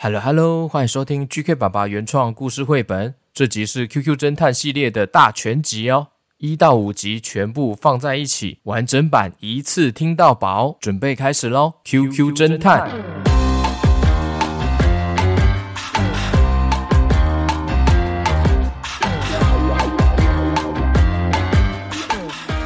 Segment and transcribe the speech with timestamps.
[0.00, 3.16] Hello Hello，欢迎收听 GK 爸爸原创故事绘本。
[3.34, 10.76] 这集是 QQ 侦探系列的大全集哦，一到五集全部放在一起，完整版一次听到饱。
[10.80, 12.88] 准备开始喽！QQ 侦探，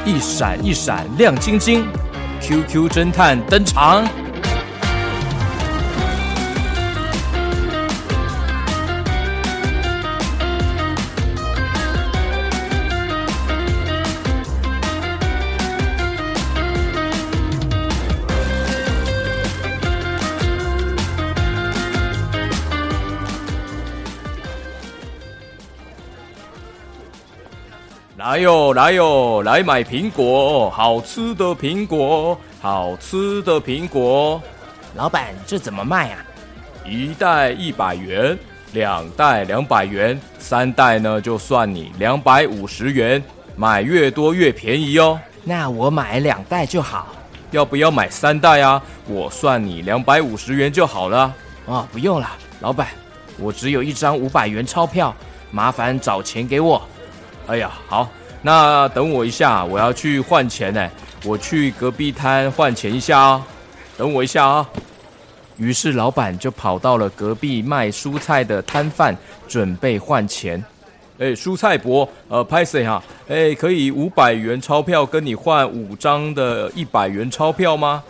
[0.04, 1.86] 一闪一闪亮晶晶
[2.42, 4.06] ，QQ 侦探登场。
[28.32, 34.40] 来哟，来哟，来买苹果，好吃的苹果，好吃的苹果。
[34.94, 36.24] 老板，这怎么卖啊？
[36.82, 38.38] 一袋一百元，
[38.72, 43.22] 两袋两百元，三袋呢就算你两百五十元，
[43.54, 45.20] 买越多越便宜哦。
[45.44, 47.08] 那我买两袋就好。
[47.50, 48.82] 要不要买三袋啊？
[49.06, 51.34] 我算你两百五十元就好了。
[51.66, 52.30] 哦，不用了，
[52.60, 52.88] 老板，
[53.36, 55.14] 我只有一张五百元钞票，
[55.50, 56.80] 麻烦找钱给我。
[57.48, 58.08] 哎呀，好，
[58.42, 60.90] 那等我一下，我要去换钱呢。
[61.24, 63.42] 我去隔壁摊换钱一下哦，
[63.96, 64.68] 等我一下啊。
[65.56, 70.62] 于是老板就跑到了隔壁卖蔬菜的摊贩，准备换钱。
[71.18, 73.00] 哎，蔬菜伯，呃，拍谁哈？
[73.28, 78.02] 哎，可以五百元钞票跟你换五张的一百元钞票吗？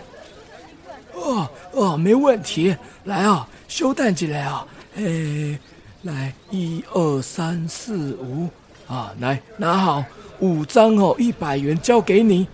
[1.13, 2.75] 哦哦，没问题。
[3.05, 4.67] 来啊，修蛋进来啊。
[4.97, 5.59] 哎，
[6.03, 8.49] 来，一二三四五。
[8.89, 10.05] 啊，来拿好
[10.43, 12.47] 五张哦，一百元交给你。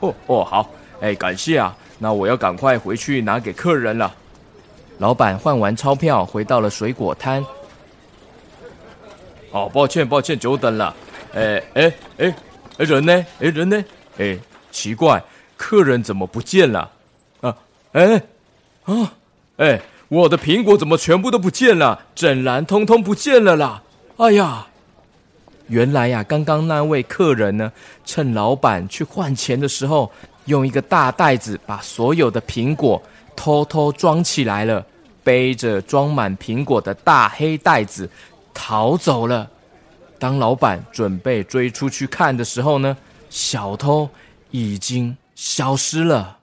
[0.00, 1.74] 哦哦，好，哎，感谢啊。
[1.98, 4.14] 那我要赶快回去拿给客人了。
[4.98, 7.44] 老板换完钞票，回到了水果摊。
[9.52, 10.94] 哦，抱歉抱歉，久等了。
[11.34, 12.34] 哎哎哎，
[12.76, 13.26] 人呢？
[13.40, 13.84] 哎人呢？
[14.18, 14.38] 哎，
[14.70, 15.22] 奇怪，
[15.56, 16.90] 客人怎么不见了？
[17.40, 17.56] 啊，
[17.92, 18.22] 哎
[18.84, 19.12] 啊，
[19.56, 22.02] 哎，我的苹果怎么全部都不见了？
[22.14, 23.82] 整篮通通不见了啦！
[24.18, 24.66] 哎呀！
[25.68, 27.72] 原来呀、刚刚那位客人呢，
[28.04, 30.10] 趁老板去换钱的时候，
[30.44, 33.02] 用一个大袋子把所有的苹果
[33.34, 34.84] 偷偷装起来了，
[35.22, 38.08] 背着装满苹果的大黑袋子
[38.52, 39.48] 逃走了。
[40.18, 42.96] 当老板准备追出去看的时候呢，
[43.30, 44.08] 小偷
[44.50, 46.36] 已经消失了。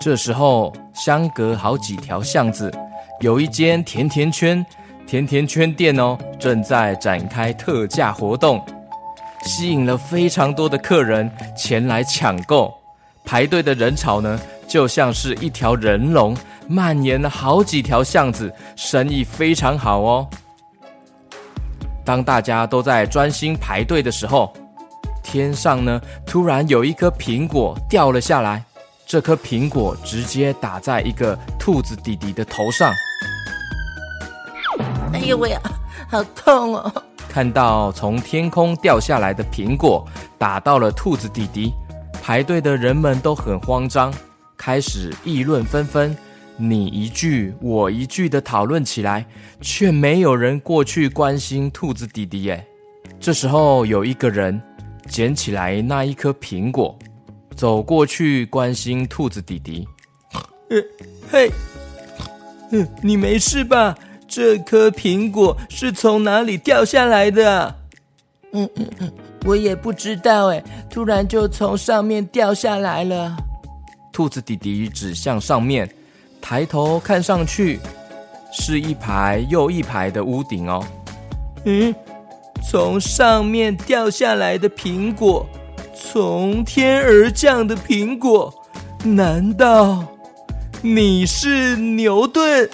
[0.00, 2.72] 这时候，相隔好几条巷子，
[3.20, 4.64] 有一间甜甜圈。
[5.10, 8.64] 甜甜圈店哦，正在展开特价活动，
[9.42, 12.72] 吸引了非常多的客人前来抢购。
[13.24, 16.36] 排队的人潮呢，就像是一条人龙，
[16.68, 20.28] 蔓延了好几条巷子，生意非常好哦。
[22.04, 24.52] 当大家都在专心排队的时候，
[25.24, 28.62] 天上呢，突然有一颗苹果掉了下来，
[29.04, 32.94] 这颗苹果直接打在一个兔子弟弟的头上。
[35.20, 35.60] 哎呦喂呀，
[36.08, 36.90] 好痛哦！
[37.28, 40.02] 看到从天空掉下来的苹果
[40.38, 41.74] 打到了兔子弟弟，
[42.22, 44.12] 排队的人们都很慌张，
[44.56, 46.16] 开始议论纷纷，
[46.56, 49.26] 你一句我一句的讨论起来，
[49.60, 52.66] 却没有人过去关心兔子弟弟耶。
[53.20, 54.58] 这时候有一个人
[55.06, 56.98] 捡起来那一颗苹果，
[57.54, 59.86] 走过去关心兔子弟弟。
[60.70, 60.82] 呃，
[61.30, 61.52] 嘿，
[62.72, 63.94] 嗯，你没事吧？
[64.30, 67.76] 这颗苹果是从哪里掉下来的啊？
[68.52, 69.12] 嗯嗯嗯，
[69.44, 73.36] 我也不知道哎，突然就从上面掉下来了。
[74.12, 75.90] 兔子弟弟指向上面，
[76.40, 77.80] 抬头看上去，
[78.52, 80.86] 是一排又一排的屋顶哦。
[81.64, 81.92] 嗯，
[82.70, 85.44] 从上面掉下来的苹果，
[85.92, 88.54] 从天而降的苹果，
[89.02, 90.04] 难道
[90.82, 92.70] 你是牛顿？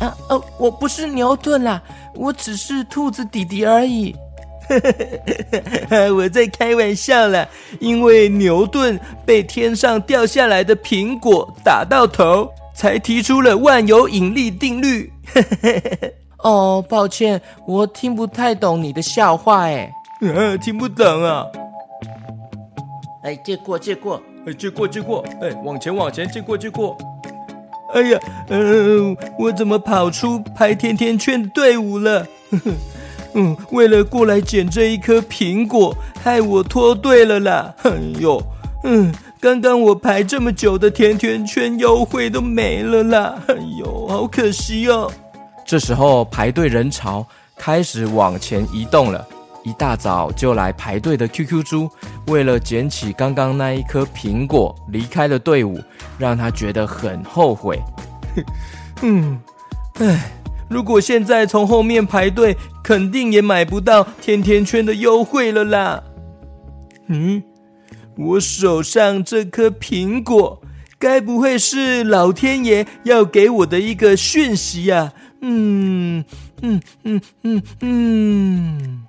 [0.00, 1.80] 啊哦，我不是牛顿啦，
[2.14, 4.14] 我只是兔子弟弟而已。
[6.14, 7.46] 我在开玩笑啦，
[7.80, 15.12] 因为牛顿被天上掉下来的苹果打到头，才提出了万有引力定律。
[16.38, 19.92] 哦，抱歉，我听不太懂你的笑话，哎，
[20.22, 21.44] 啊，听不懂啊。
[23.22, 26.96] 哎，借过，借过，哎，借过，借过，哎，往前，往前，借过，借过。
[27.92, 32.26] 哎呀，嗯、我怎么跑出排甜甜圈队伍了？
[33.34, 37.74] 嗯，为了过来捡这一颗苹果，害我脱队了啦！
[37.84, 38.42] 哎呦，
[38.82, 43.40] 嗯，刚刚我排这么久的甜甜圈优惠都没了啦！
[43.46, 45.10] 哎呦，好可惜哦。
[45.64, 47.24] 这时候排队人潮
[47.56, 49.24] 开始往前移动了。
[49.62, 51.90] 一大早就来排队的 QQ 猪，
[52.26, 55.78] 为了捡起刚刚那一颗苹果，离开了队伍，
[56.18, 57.78] 让他觉得很后悔。
[59.02, 59.38] 嗯，
[59.98, 60.32] 唉，
[60.68, 66.02] 如果现在从后面排队，肯定也买不到甜甜圈的优惠了啦。
[67.08, 67.42] 嗯，
[68.16, 70.62] 我手上这颗苹果，
[70.98, 75.12] 该不会是老天爷要给我的一个讯息呀？
[75.42, 76.24] 嗯
[76.62, 79.06] 嗯嗯嗯嗯。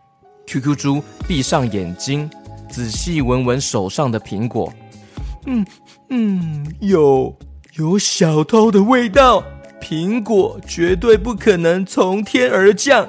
[0.52, 2.30] QQ 猪闭上眼睛，
[2.70, 4.70] 仔细闻闻手上的苹果。
[5.46, 5.66] 嗯
[6.10, 7.34] 嗯，有
[7.78, 9.42] 有小偷的味道。
[9.82, 13.08] 苹果绝对不可能从天而降。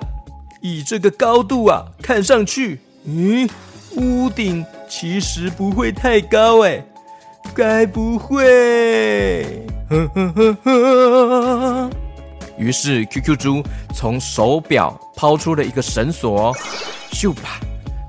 [0.60, 3.48] 以这个高度啊，看上去，嗯，
[3.96, 6.80] 屋顶其实不会太高哎。
[7.52, 9.44] 该不会？
[12.56, 13.60] 于是 QQ 猪
[13.92, 16.56] 从手表抛出了一个绳索。
[17.12, 17.60] 咻吧，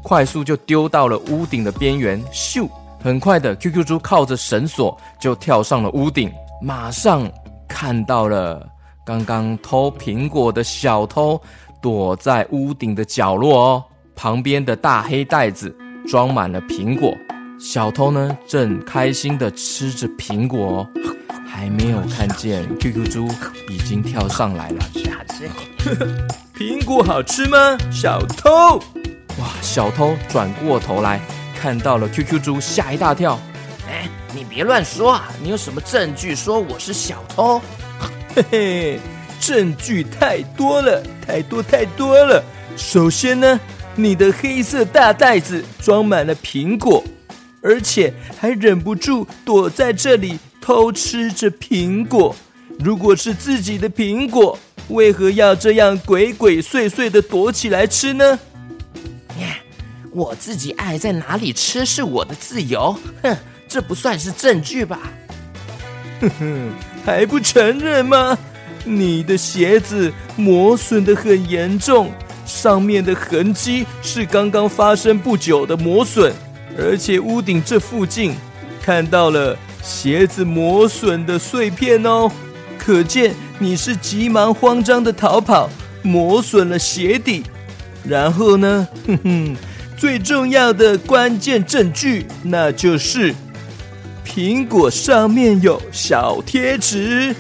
[0.02, 2.24] 快速就丢到了屋顶的边缘。
[2.32, 2.68] 咻，
[3.00, 7.30] 很快的，QQ 猪靠着绳索就跳上了屋顶，马上
[7.68, 8.68] 看到了
[9.06, 11.40] 刚刚偷苹果的小偷
[11.82, 13.84] 躲在屋顶的角落哦。
[14.16, 15.76] 旁边的大黑袋子
[16.08, 17.14] 装满了苹果，
[17.60, 20.88] 小偷呢正开心的吃着苹果哦，
[21.46, 23.28] 还没有看见 QQ 猪
[23.70, 24.86] 已经跳上来了。
[26.56, 27.58] 苹果好吃吗，
[27.92, 28.80] 小偷？
[29.40, 29.50] 哇！
[29.62, 31.20] 小偷转过头来
[31.60, 33.40] 看到了 QQ 猪，吓一大跳。
[33.90, 35.32] 哎，你别乱说啊！
[35.42, 37.62] 你有什么证据说我是小偷？
[38.36, 39.00] 嘿嘿，
[39.40, 42.44] 证据太多了，太多太多了。
[42.78, 43.60] 首先呢，
[43.96, 47.04] 你的黑色大袋子装满了苹果，
[47.62, 52.36] 而且还忍不住躲在这里偷吃着苹果。
[52.80, 54.58] 如果是自己的苹果，
[54.90, 58.40] 为何要这样鬼鬼祟祟的躲起来吃呢？
[60.14, 63.36] 我自己爱在哪里吃是我的自由，哼，
[63.68, 65.00] 这不算是证据吧？
[66.22, 66.72] 哼哼，
[67.04, 68.38] 还不承认吗？
[68.86, 72.12] 你的鞋子磨损得很严重，
[72.46, 76.32] 上面的痕迹是刚刚发生不久的磨损，
[76.78, 78.36] 而且屋顶这附近
[78.84, 82.32] 看到了鞋子磨损的碎片哦，
[82.78, 85.68] 可见你是急忙慌张的逃跑，
[86.04, 87.44] 磨损了鞋底，
[88.04, 88.88] 然后呢？
[89.08, 89.56] 哼哼。
[90.04, 93.34] 最重要的关键证据，那就是
[94.26, 97.34] 苹果上面有小贴纸。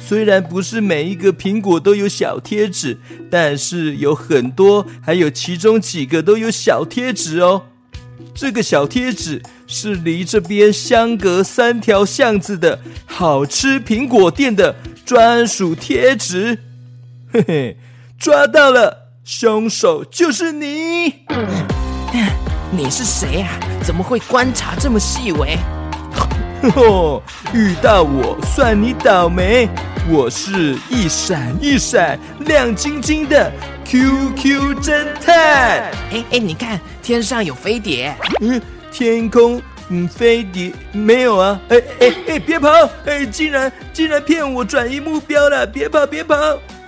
[0.00, 2.98] 虽然不是每一个苹果都有小贴纸，
[3.30, 7.62] 但是有很多，还有其中几个都有小贴纸哦。
[8.34, 14.74] 这个小贴纸是离这边相隔三条巷子的好吃苹果店的
[15.04, 16.58] 专属贴纸。
[17.32, 17.76] 嘿嘿，
[18.18, 21.14] 抓到了，凶手就是你。
[22.70, 23.58] 你是谁啊？
[23.82, 25.58] 怎么会观察这么细微？
[26.76, 27.22] 哦，
[27.52, 29.68] 遇到我算你倒霉！
[30.10, 33.52] 我是一闪一闪亮晶晶的
[33.84, 35.34] QQ 侦探。
[36.10, 38.14] 哎哎，你看天上有飞碟。
[38.40, 38.60] 嗯，
[38.90, 41.60] 天空嗯飞碟没有啊？
[41.68, 42.68] 哎哎哎，别跑！
[43.06, 45.66] 哎，竟然竟然骗我转移目标了！
[45.66, 46.36] 别跑别跑！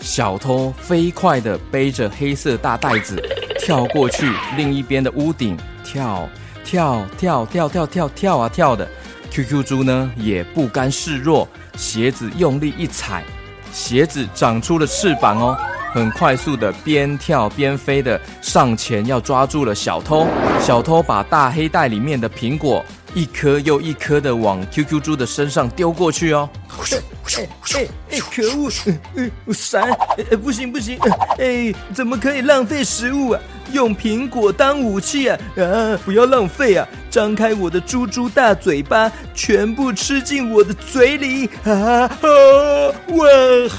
[0.01, 3.23] 小偷飞快的背着黑色大袋子。
[3.71, 6.29] 跳过去另一边的屋顶，跳
[6.65, 8.85] 跳跳跳跳跳跳啊跳的
[9.31, 11.47] ，QQ 猪呢也不甘示弱，
[11.77, 13.23] 鞋子用力一踩，
[13.73, 15.57] 鞋子长出了翅膀哦，
[15.93, 20.27] 很快速的边跳边飞的上前要抓住了小偷。
[20.61, 26.49] 小偷把大黑袋里面的苹果一颗又一颗的往 QQ 猪的身上丢过去哦。
[28.31, 28.71] 可恶！
[28.87, 29.90] 嗯嗯，闪！
[30.19, 30.99] 哎，不行不行！
[31.38, 33.40] 哎，怎么可以浪费食物啊？
[33.73, 35.38] 用苹果当武器啊！
[35.57, 36.87] 啊，不要浪费啊！
[37.09, 41.49] 张开我的猪猪大嘴巴，全部吃进我的嘴里！
[41.64, 42.09] 啊啊！
[43.09, 43.26] 哇！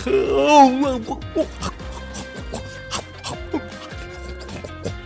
[0.05, 1.45] 我我我！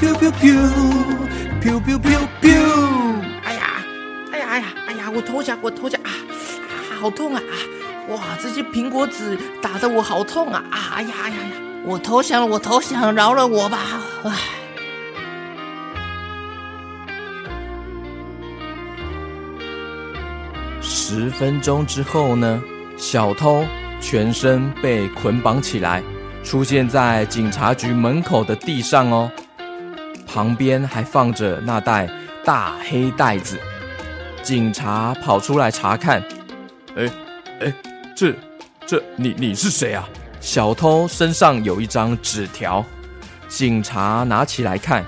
[0.00, 0.56] 咻咻咻
[1.60, 2.00] 咻咻
[2.40, 2.48] 咻！
[3.44, 3.84] 哎呀，
[4.32, 5.10] 哎呀，哎呀，哎呀！
[5.14, 6.08] 我投降，我投降啊！
[6.08, 7.42] 啊，好痛啊！
[7.50, 7.52] 啊，
[8.14, 10.64] 哇，这些苹果籽打得我好痛啊！
[10.70, 11.42] 啊哎呀哎呀呀！
[11.84, 13.78] 我投降了，我投降，饶了我吧！
[14.24, 14.32] 唉。
[20.80, 22.62] 十分钟之后呢，
[22.96, 23.66] 小偷
[24.00, 26.02] 全身被捆绑起来，
[26.42, 29.30] 出现在警察局门口的地上哦。
[30.32, 32.08] 旁边还放着那袋
[32.44, 33.58] 大黑袋子。
[34.42, 36.22] 警察跑出来查看，
[36.96, 37.10] 哎
[37.60, 37.74] 哎，
[38.16, 38.32] 这
[38.86, 40.08] 这你你是谁啊？
[40.40, 42.84] 小偷身上有一张纸条，
[43.48, 45.04] 警察拿起来看，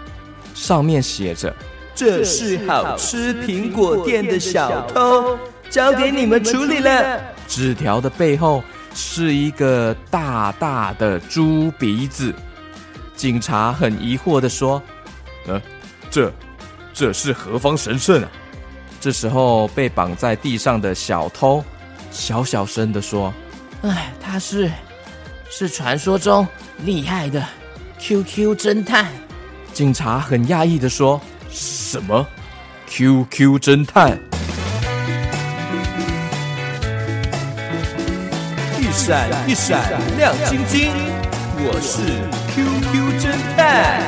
[0.55, 1.55] 上面写着
[1.95, 5.38] ：“这是好吃苹果店的小偷，
[5.71, 8.62] 交给你们处理了。”纸条的背后
[8.93, 12.35] 是一个大大的猪鼻子。
[13.14, 14.83] 警察很疑惑的说
[15.46, 15.61] ：“呃，
[16.11, 16.32] 这
[16.92, 18.28] 这是何方神圣啊？”
[19.00, 21.64] 这时候，被绑在地上的小偷
[22.12, 23.34] 小小声的说
[23.82, 24.70] ：“哎，他是
[25.50, 26.46] 是传说中
[26.84, 27.44] 厉害的
[27.99, 29.06] QQ 侦探。”
[29.75, 31.20] 警察很讶异的说
[31.50, 32.25] ：“什么
[32.87, 34.18] QQ 侦探？
[38.78, 40.92] 一闪一闪亮晶晶，
[41.58, 42.02] 我是
[42.54, 44.00] QQ 侦探。”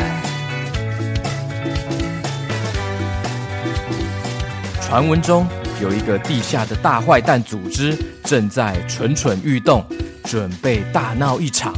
[4.87, 5.47] 传闻中
[5.81, 9.83] 有一个地下的大坏蛋组织正在蠢蠢欲动，
[10.25, 11.75] 准备大闹一场。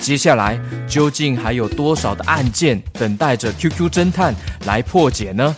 [0.00, 0.58] 接下来
[0.88, 4.34] 究竟还有多少的案件等待着 QQ 侦探
[4.64, 5.54] 来破解呢？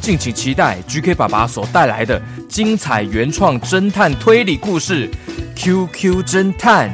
[0.00, 5.10] 敬请期待 GK 爸爸所带来的精彩原创侦探推理故事
[5.56, 6.88] 《QQ 侦探》。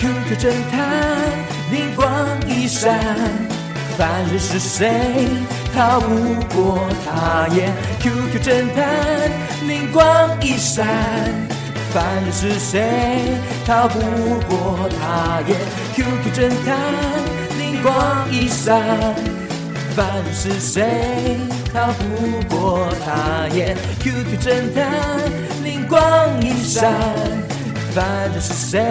[0.00, 1.28] QQ 侦探，
[1.70, 2.06] 灵光
[2.48, 3.00] 一闪，
[3.96, 4.90] 犯人是谁？
[5.80, 6.06] 逃不
[6.54, 9.30] 过他眼，QQ 侦探
[9.66, 10.04] 灵光
[10.42, 10.86] 一闪，
[11.90, 13.38] 反正是谁？
[13.66, 13.98] 逃不
[14.46, 15.56] 过他眼
[15.94, 16.76] ，QQ 侦探
[17.58, 18.78] 灵光一闪，
[19.96, 21.38] 反正是谁？
[21.72, 24.84] 逃不过他眼，QQ 侦探
[25.64, 25.98] 灵光
[26.42, 26.92] 一闪，
[27.94, 28.84] 反正是谁？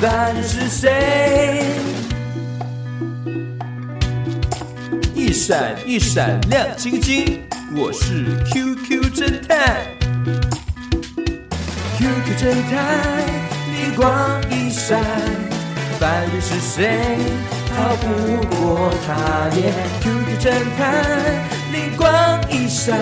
[0.00, 1.99] 反正是谁？
[5.30, 7.40] 一闪一闪亮晶晶，
[7.76, 9.76] 我是 QQ 侦探。
[11.96, 12.82] QQ 侦探，
[13.70, 15.00] 灵光一闪，
[16.00, 17.16] 犯人是谁？
[17.68, 18.08] 逃不
[18.56, 19.72] 过他眼。
[20.02, 20.84] QQ 侦探，
[21.70, 22.98] 灵光一闪，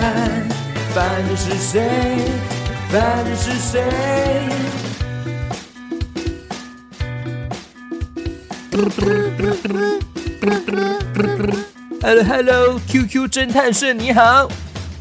[0.93, 1.81] 犯人是谁？
[2.91, 3.81] 犯人是谁
[12.01, 14.47] ？Hello，Hello，QQ 侦探社你好。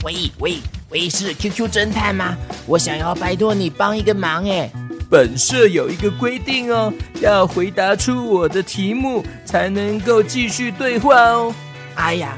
[0.05, 0.59] 喂喂
[0.91, 2.37] 喂，是 QQ 侦探吗？
[2.67, 4.71] 我想要拜托你帮一个忙哎。
[5.09, 11.55] 本社有一个规定哦，要回答出我的题目才能够继续对话哦。
[11.95, 12.37] 哎呀，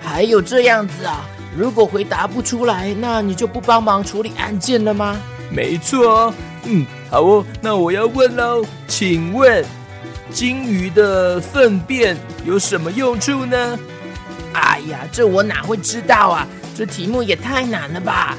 [0.00, 1.26] 还有这样子啊？
[1.56, 5.18] 如果回答不出来，那你就不帮忙处理案件了吗？
[5.50, 6.34] 没错哦。
[6.64, 7.44] 嗯，好哦。
[7.60, 9.64] 那我要问喽，请问
[10.30, 13.78] 鲸鱼的粪便有什么用处呢？
[14.52, 16.46] 哎呀，这我哪会知道啊？
[16.74, 18.36] 这题目也太难了吧！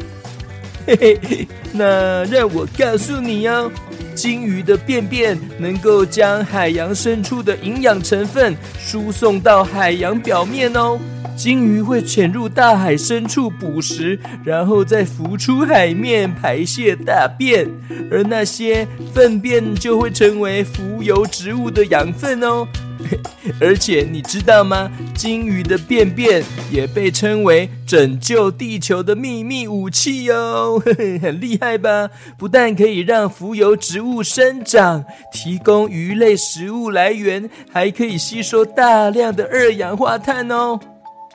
[0.86, 3.72] 嘿嘿嘿，那让我告诉你哦，
[4.16, 11.00] 鲸鱼的便便能够将海洋深处的营养成分输送到海洋表面哦。
[11.36, 17.68] 鲸鱼会潜入大海深处捕食，然后再浮出海面排泄大便，
[18.12, 22.68] 而那些粪便就会成为浮游植物的养分哦。
[23.60, 24.92] 而且你知道吗？
[25.16, 30.82] 鲸鱼的便便也被称为拯救地球的秘密武器哟，
[31.22, 32.10] 很厉害吧？
[32.38, 40.80] 不但可以让浮游植物生长，提供鱼类食物来源，还可以吸收大量的二氧化碳哦。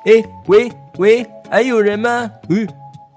[0.04, 2.30] 哎，喂喂，还有人吗？
[2.48, 2.66] 嗯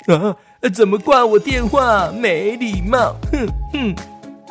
[0.08, 0.36] 啊，
[0.74, 2.12] 怎么挂我电话？
[2.12, 3.15] 没礼貌！
[3.31, 3.96] 哼哼。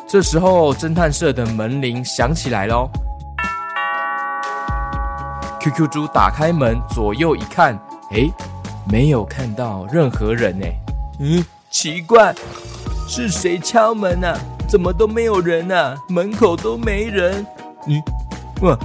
[0.07, 2.89] 这时候，侦探社的门铃响起来喽。
[5.61, 8.27] QQ 猪打开门，左右一看，哎，
[8.91, 10.65] 没有看到任何人呢。
[11.19, 12.33] 嗯，奇怪，
[13.07, 14.35] 是谁敲门呢？
[14.67, 15.95] 怎么都没有人呢？
[16.09, 17.45] 门口都没人。
[17.87, 18.01] 嗯，
[18.63, 18.75] 哇，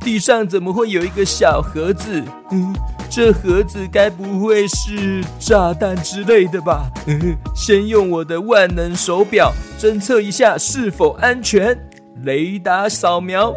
[0.00, 2.24] 地上怎么会有一个小盒子？
[2.50, 2.74] 嗯，
[3.10, 6.90] 这盒子该不会是炸弹之类的吧？
[7.06, 11.78] 嗯，先用我的万能手表侦测一下是否安全。
[12.22, 13.52] 雷达扫描。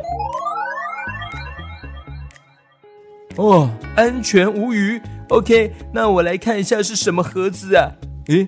[3.37, 5.01] 哦，安全无虞。
[5.29, 7.91] OK，那我来看一下是什么盒子啊？
[8.27, 8.47] 诶，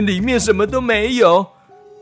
[0.00, 1.46] 里面什么都没有，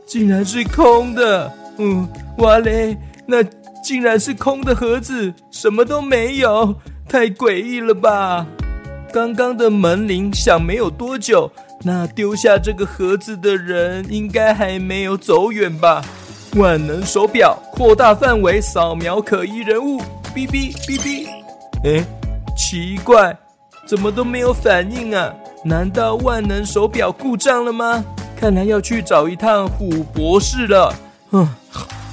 [0.05, 1.51] 竟然是空的。
[1.77, 2.07] 嗯，
[2.39, 3.43] 哇嘞，那
[3.83, 6.75] 竟然是空的盒子，什么都没有，
[7.07, 8.45] 太诡异了吧？
[9.13, 11.51] 刚刚的门铃响没有多久，
[11.83, 16.03] 那丢下这个盒子的人应该还没有走远吧？
[16.55, 20.01] 万能手表扩大范围扫描可疑人物，
[20.35, 21.27] 哔哔哔哔。
[21.83, 22.03] 诶，
[22.57, 23.37] 奇怪，
[23.85, 25.33] 怎么都没有反应啊？
[25.63, 28.03] 难道万能手表故障了吗？
[28.35, 30.93] 看来要去找一趟虎博士了。
[31.31, 31.47] 嗯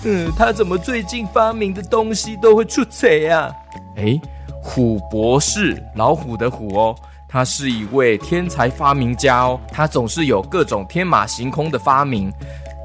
[0.04, 3.50] 嗯，他怎么最近发明的东西都会出错啊？
[3.96, 4.20] 诶，
[4.62, 6.94] 虎博士，老虎的虎哦，
[7.28, 12.30] 他是一位天才发明家哦，他总是有各种天马行空的发明。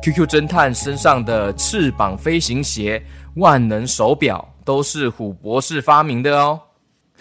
[0.01, 3.03] QQ 侦探身上的翅膀飞行鞋、
[3.35, 6.57] 万能手表都是虎博士发明的哦。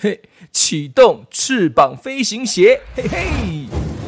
[0.01, 0.21] 嘿，
[0.53, 3.67] 启动翅膀飞行鞋，嘿嘿，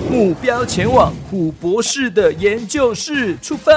[0.08, 3.72] 目标前往虎博士的研究室，出发。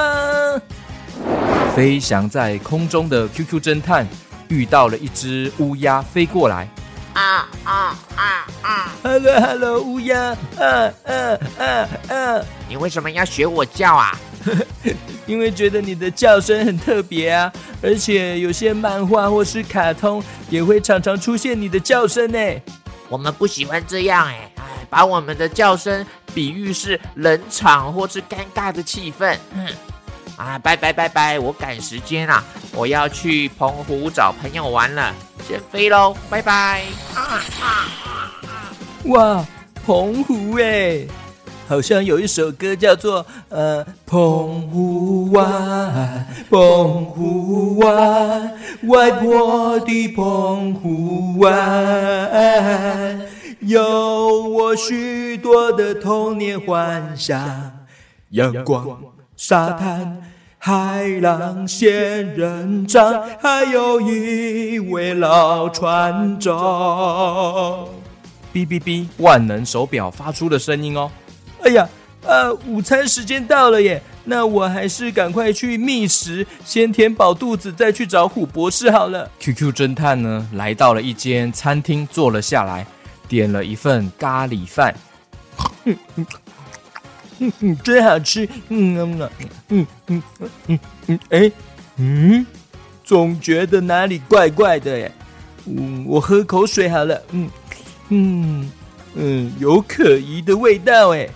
[1.76, 4.08] 飞翔在空中的 QQ 侦探
[4.48, 6.70] 遇到了一只乌鸦飞过来。
[7.14, 12.46] 啊啊啊啊！Hello Hello，乌鸦，啊啊啊啊！
[12.70, 14.16] 你为什么要学我叫啊？
[15.26, 22.40] 因为觉得你的叫声很特别啊，而且有些漫画或是卡通也会常常出现你的叫声呢。
[23.10, 29.38] 我们不喜欢这样哎，哎，把我们的叫声比喻是冷场或是尴尬的气氛。
[29.56, 29.66] 哼，
[30.36, 35.14] 啊，拜拜拜拜，我赶时间啊，我要去澎湖找朋友玩了，
[35.48, 36.84] 先飞喽，拜拜。
[37.14, 37.22] 啊
[37.62, 37.66] 啊
[38.42, 38.74] 啊！
[39.06, 39.46] 哇，
[39.86, 41.06] 澎湖哎。
[41.74, 48.54] 好像有一首歌叫做呃，澎湖湾，澎湖湾，
[48.84, 53.20] 外婆的澎湖湾，
[53.62, 57.72] 有我许多的童年幻想，
[58.30, 59.00] 阳光、
[59.36, 60.22] 沙滩、
[60.60, 66.54] 海浪、仙人掌，还有一位老船长。
[68.54, 71.10] 哔哔哔，万能手表发出的声音哦。
[71.64, 71.88] 哎呀，
[72.24, 79.30] 呃，午餐时间到了耶，那我还是赶快去觅食，先填饱肚子，再去找虎博士好了。
[79.40, 82.86] QQ 侦探呢，来到了一间餐厅，坐了下来，
[83.28, 84.94] 点了一份咖喱饭。
[85.86, 86.26] 嗯嗯
[87.40, 88.48] 嗯嗯，真好吃。
[88.70, 89.30] 嗯嗯
[89.70, 91.52] 嗯嗯嗯嗯嗯，哎，
[91.98, 92.46] 嗯，
[93.04, 95.12] 总觉得哪里怪怪的耶。
[95.66, 97.22] 嗯，我喝口水好了。
[97.32, 97.50] 嗯
[98.10, 98.72] 嗯
[99.16, 101.30] 嗯，有可疑的味道哎。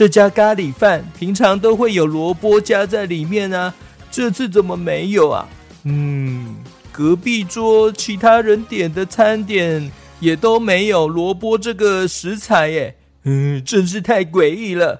[0.00, 3.74] 这家咖喱饭平常都会有萝卜加在里面啊，
[4.10, 5.46] 这次怎么没有啊？
[5.84, 6.56] 嗯，
[6.90, 12.96] 隔壁桌其他人点的餐点也都没有萝卜这个食材耶。
[13.24, 14.98] 嗯，真是太诡异了。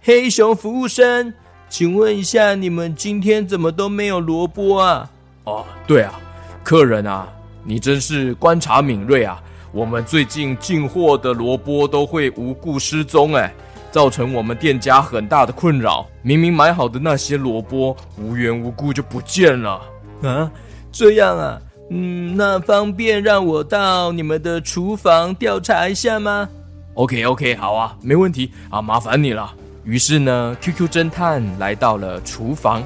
[0.00, 1.34] 黑熊服务生，
[1.68, 5.10] 请问一下，你们今天怎么都没有萝卜啊？
[5.42, 6.20] 哦，对啊，
[6.62, 7.26] 客人啊，
[7.64, 9.42] 你真是观察敏锐啊。
[9.72, 13.52] 我们最近进货的萝卜都会无故失踪哎。
[13.90, 16.06] 造成我们店家很大的困扰。
[16.22, 19.80] 明明买好的那些萝卜，无缘无故就不见了。
[20.22, 20.50] 啊，
[20.90, 26.48] 这样啊，嗯，那方便让我到你们的厨房调查一下吗
[26.94, 29.52] ？OK OK，好啊，没问题啊，麻烦你了。
[29.84, 32.82] 于是呢，QQ 侦探来到了厨房，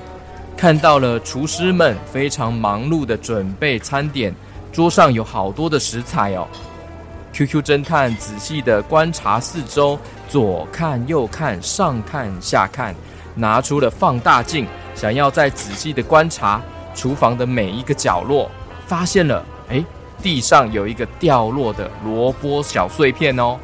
[0.56, 4.34] 看到了厨师们非常忙碌的准备餐点，
[4.70, 6.46] 桌上有好多的食材哦。
[7.32, 9.98] QQ 侦探仔细的观察四周。
[10.28, 12.94] 左看右看，上看下看，
[13.34, 16.62] 拿出了放大镜，想要再仔细的观察
[16.94, 18.48] 厨房的每一个角落。
[18.86, 19.84] 发现了，哎，
[20.22, 23.58] 地上有一个掉落的萝卜小碎片哦。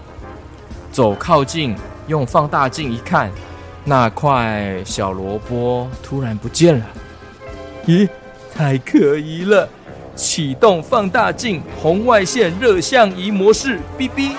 [0.90, 1.76] 走靠近，
[2.08, 3.30] 用放大镜一看，
[3.84, 6.86] 那块小萝卜突然不见了。
[7.86, 8.08] 咦，
[8.52, 9.68] 太可疑了！
[10.16, 14.32] 启动放大镜红外线热像仪模式，哔哔。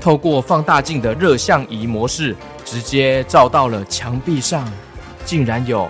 [0.00, 4.70] 透过放大镜的热像仪模式，直接照到了墙壁上，
[5.24, 5.88] 竟然有，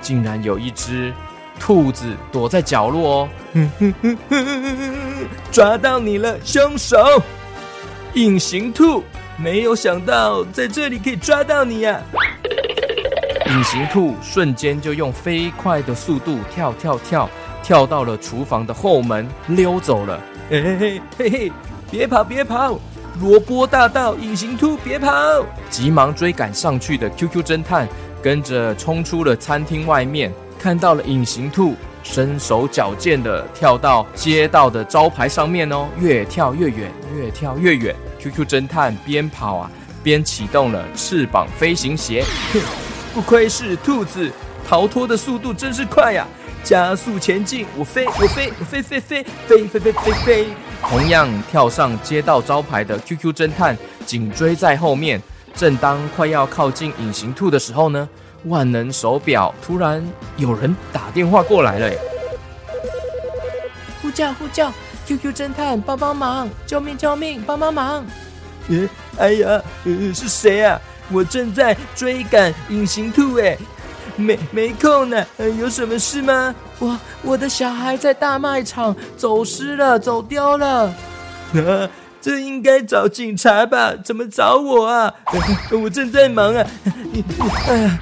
[0.00, 1.12] 竟然有一只
[1.60, 3.68] 兔子躲在角落哦！
[5.52, 7.22] 抓到你了，凶手！
[8.14, 9.04] 隐形兔，
[9.36, 12.18] 没有想到在这里可以抓到你呀、啊！
[13.54, 17.28] 隐形兔瞬间就用飞快的速度跳跳跳，
[17.62, 20.20] 跳到了厨房的后门，溜走了。
[20.50, 21.52] 嘿嘿嘿嘿，
[21.90, 22.78] 别跑别跑！
[23.20, 25.12] 萝卜大盗，隐形兔，别跑！
[25.70, 27.86] 急忙追赶上去的 QQ 侦探，
[28.22, 37.94] 跟着冲出了餐厅外面，看到了隐形兔，身手矫健的跳到街道的招牌上面哦，越跳越远，越跳越远。
[38.18, 39.70] QQ 侦探边跑啊，
[40.02, 42.24] 边启动了翅膀飞行鞋。
[42.52, 42.60] 哼
[43.14, 44.30] 不愧是兔子，
[44.66, 46.26] 逃脱的速度真是快呀！
[46.62, 50.46] 加速前进，我飞，我飞，我飞飞飞飞飞飞飞飞。
[50.82, 55.20] 同样跳上街道招牌的 QQ 侦探紧追在后面。
[55.54, 58.08] 正当快要靠近隐形兔的时候呢，
[58.44, 60.02] 万能手表突然
[60.38, 61.92] 有人打电话过来了，
[64.00, 64.72] 呼叫呼叫
[65.06, 68.02] ，QQ 侦探帮帮忙，救命救命，帮帮忙！
[68.68, 70.80] 呃，哎呀，呃，是谁啊？
[71.10, 73.58] 我正在追赶隐形兔，哎。
[74.16, 75.24] 没没空呢，
[75.58, 76.54] 有什么事吗？
[76.78, 80.94] 我我的小孩在大卖场走失了，走丢了。
[81.54, 81.88] 啊，
[82.20, 83.94] 这应该找警察吧？
[84.04, 85.12] 怎么找我啊？
[85.72, 86.66] 我正在忙啊。
[87.68, 87.98] 哎 呀，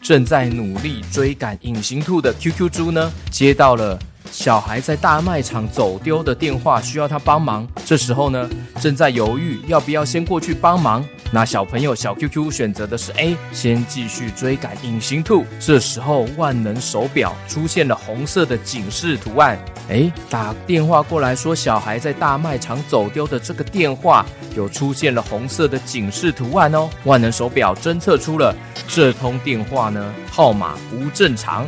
[0.00, 3.98] 正在努力追赶隐形兔的 QQ 猪呢，接到了。
[4.30, 7.66] 小孩在大卖场走丢的电话，需要他帮忙。
[7.84, 8.48] 这时候呢，
[8.80, 11.04] 正在犹豫要不要先过去帮忙。
[11.30, 15.44] 那小朋友小 QQ 选择的是 A，先继续追赶隐形兔。
[15.58, 19.58] 这时候万能手表出现了红色的警示图案。
[19.88, 24.24] 诶，打电话过来说小孩在大卖场走丢的这个电话，
[24.56, 26.88] 有出现了红色的警示图案哦。
[27.04, 28.54] 万能手表侦测出了
[28.86, 31.66] 这通电话呢，号码不正常。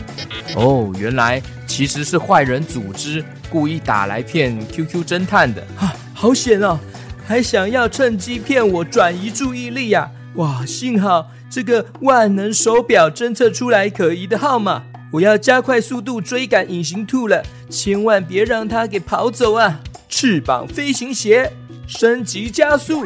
[0.55, 1.43] 哦，原来。
[1.67, 5.93] 其实是坏人组织故意打来骗 QQ 侦探的啊！
[6.15, 6.79] 好险哦，
[7.27, 10.11] 还想要趁机骗我转移注意力呀！
[10.35, 19.81] 哇，幸好这个万能手表侦测出来可疑的号码，我要加快速度追赶隐形兔了，千万别让它给跑走啊！
[20.09, 21.53] 翅膀飞行鞋
[21.87, 23.05] 升级加速，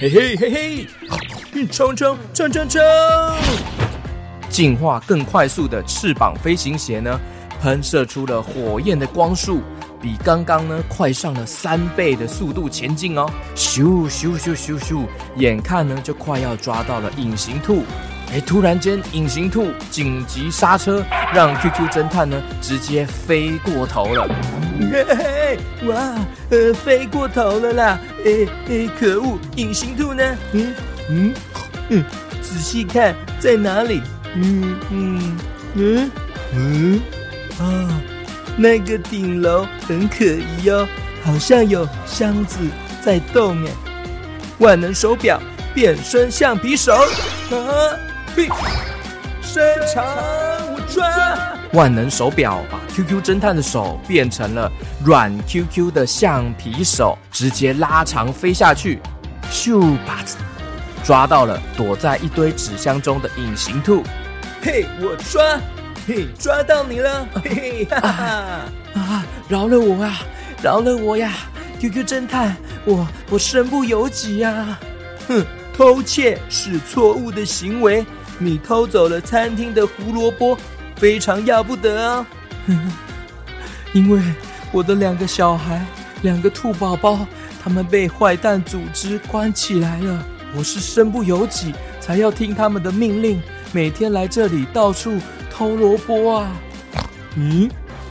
[0.00, 0.86] 嘿嘿嘿
[1.52, 2.80] 嘿，冲冲冲冲冲！
[4.48, 7.20] 进化更快速的翅膀飞行鞋呢？
[7.60, 9.60] 喷射出了火焰的光束，
[10.00, 13.28] 比刚刚呢快上了三倍的速度前进哦！
[13.56, 15.04] 咻咻咻咻咻，
[15.36, 17.82] 眼看呢就快要抓到了隐形兔，
[18.32, 24.26] 哎，突然间隐形兔紧急刹车，让 QQ 侦探呢直接飞过头了。
[25.86, 26.14] 哇，
[26.50, 28.00] 呃，飞过头了啦！
[28.24, 30.22] 哎哎，可恶，隐形兔呢？
[30.52, 30.74] 嗯
[31.10, 31.34] 嗯
[31.88, 32.04] 嗯，
[32.40, 34.00] 仔细看在哪里？
[34.36, 35.36] 嗯嗯
[35.74, 36.10] 嗯
[36.54, 37.00] 嗯。
[37.58, 38.00] 啊，
[38.56, 40.86] 那个顶楼很可疑哦，
[41.24, 42.58] 好像有箱子
[43.02, 43.70] 在动哎。
[44.58, 45.40] 万能手表
[45.74, 47.96] 变身橡皮手，啊，
[48.34, 48.48] 嘿，
[49.40, 50.04] 伸长
[50.72, 51.06] 我抓。
[51.72, 54.70] 万能手表把 QQ 侦探的手变成了
[55.04, 59.00] 软 QQ 的橡皮手，直接拉长飞下去，
[59.52, 60.36] 咻吧子，
[61.04, 64.02] 抓到了躲在一堆纸箱中的隐形兔。
[64.62, 65.60] 嘿，我抓。
[66.08, 67.28] 嘿， 抓到你了！
[67.34, 69.26] 嘿嘿哈哈啊，啊！
[69.46, 70.20] 饶了我啊！
[70.62, 71.34] 饶了我呀
[71.78, 74.78] ！QQ 侦探，我我身不由己呀！
[75.28, 75.44] 哼，
[75.76, 78.06] 偷窃是错误的行为，
[78.38, 80.56] 你偷走了餐厅的胡萝卜，
[80.96, 82.26] 非常要不得啊！
[83.92, 84.22] 因为
[84.72, 85.84] 我的两个小孩，
[86.22, 87.26] 两个兔宝宝，
[87.62, 90.24] 他们被坏蛋组织关起来了，
[90.56, 95.18] 我是身不由己，才要听他们的命令，每天来这里到处。
[95.50, 96.52] 偷萝卜啊！
[97.34, 97.68] 嗯，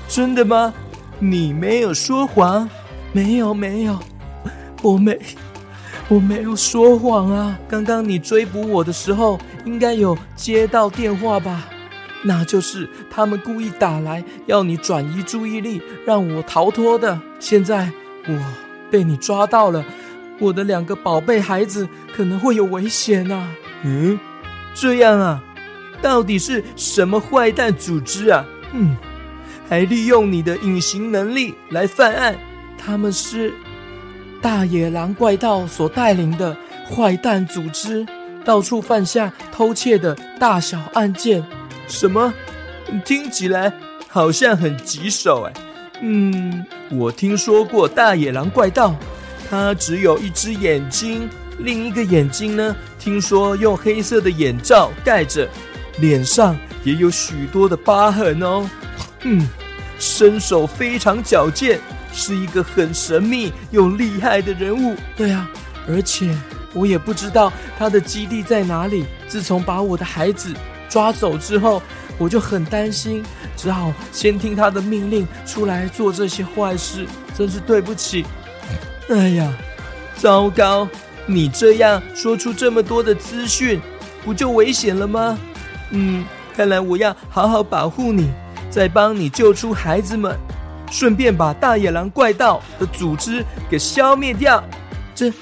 [0.09, 0.73] 真的吗？
[1.17, 2.69] 你没有说谎？
[3.13, 3.97] 没有，没有，
[4.81, 5.17] 我没，
[6.09, 7.57] 我没有说谎啊！
[7.69, 11.69] 刚刚你追捕我的时候，应该有接到电话吧？
[12.21, 17.17] 那就是他们故意打来，要你转移注意力，让我逃脱的。
[17.39, 17.89] 现在
[18.27, 18.37] 我
[18.91, 19.85] 被你抓到了，
[20.37, 23.47] 我的两个宝贝孩子可能会有危险啊！
[23.83, 24.19] 嗯，
[24.79, 25.43] 这样啊。
[26.01, 28.45] 到底是什么坏蛋组织啊？
[28.73, 28.95] 嗯，
[29.67, 32.35] 还利用你的隐形能力来犯案？
[32.77, 33.51] 他们是
[34.41, 36.55] 大野狼怪盗所带领的
[36.87, 38.05] 坏蛋组织，
[38.45, 41.43] 到处犯下偷窃的大小案件。
[41.87, 42.31] 什么？
[43.03, 43.73] 听起来
[44.07, 45.53] 好像很棘手哎。
[46.01, 48.95] 嗯，我听说过大野狼怪盗，
[49.49, 51.27] 他只有一只眼睛，
[51.59, 52.75] 另一个眼睛呢？
[52.99, 55.47] 听说用黑色的眼罩盖着。
[55.99, 58.69] 脸上也有许多的疤痕哦，
[59.23, 59.49] 嗯，
[59.97, 61.79] 身手非常矫健，
[62.13, 64.95] 是一个很神秘又厉害的人物。
[65.15, 65.49] 对啊，
[65.89, 66.37] 而且
[66.73, 69.05] 我也不知道他的基地在哪里。
[69.27, 70.53] 自从把我的孩子
[70.87, 71.81] 抓走之后，
[72.19, 73.23] 我就很担心，
[73.55, 77.07] 只好先听他的命令出来做这些坏事。
[77.35, 78.23] 真是对不起。
[79.09, 79.51] 哎呀，
[80.15, 80.87] 糟糕！
[81.27, 83.81] 你这样说出这么多的资讯，
[84.23, 85.37] 不就危险了吗？
[85.91, 88.31] 嗯，看来我要好好保护你，
[88.69, 90.37] 再帮你救出孩子们，
[90.89, 94.63] 顺便把大野狼怪盗的组织给消灭掉。
[95.13, 95.33] 真，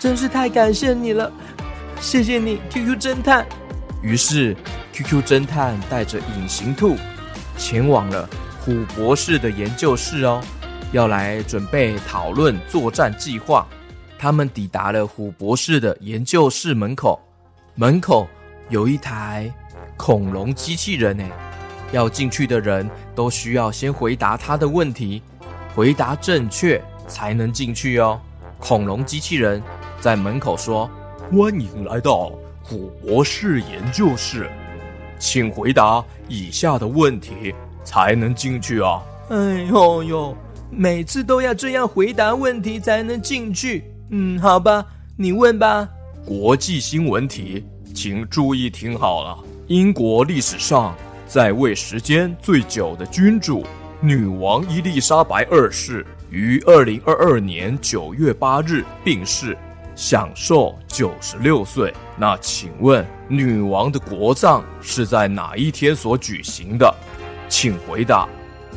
[0.00, 1.30] 真是太感谢你了，
[2.00, 3.46] 谢谢你，QQ 侦探。
[4.00, 4.56] 于是
[4.92, 6.96] ，QQ 侦探带着隐形兔
[7.58, 8.28] 前往了
[8.60, 10.42] 虎博士的研究室哦，
[10.92, 13.66] 要来准备讨论作战计划。
[14.24, 17.20] 他们抵达了虎博士的研究室门口，
[17.74, 18.26] 门口
[18.70, 19.52] 有一台
[19.98, 21.30] 恐龙机器人诶，
[21.92, 25.20] 要进去的人都需要先回答他的问题，
[25.74, 28.18] 回答正确才能进去哦。
[28.58, 29.62] 恐龙机器人
[30.00, 30.88] 在门口说
[31.30, 32.32] ：“欢迎来到。”
[32.64, 34.50] 虎博士研究室，
[35.18, 39.02] 请回答以下的问题才能进去啊！
[39.28, 39.36] 哎
[39.70, 40.34] 呦呦，
[40.70, 43.84] 每次都要这样回答问题才能进去。
[44.16, 45.88] 嗯，好吧，你问吧。
[46.24, 49.36] 国际新闻题，请注意听好了。
[49.66, 50.94] 英国历史上
[51.26, 53.66] 在位时间最久的君主
[54.00, 59.58] 女王伊丽莎白二世，于二零二二年九月八日病逝。
[59.96, 61.92] 享寿九十六岁。
[62.16, 66.94] 那请问，女王的国葬是在哪一天所举行的？
[67.48, 68.28] 请回答。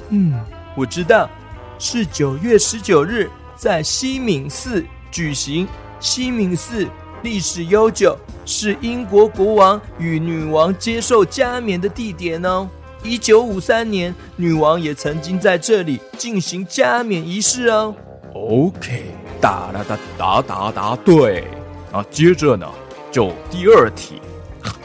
[0.10, 0.34] 嗯，
[0.76, 1.30] 我知道，
[1.78, 5.67] 是九月十九日在西敏寺举行。
[6.00, 6.88] 西敏寺
[7.24, 12.70] 历史悠久，是英国国王与女王接受加冕的地点哦。
[13.04, 17.96] 一九五三年，女王也曾经在这里进行加冕仪式哦。
[18.34, 19.06] OK。
[19.39, 21.43] 答答答答答答对
[21.91, 22.04] 啊！
[22.10, 22.67] 接着呢，
[23.12, 24.20] 就第二题，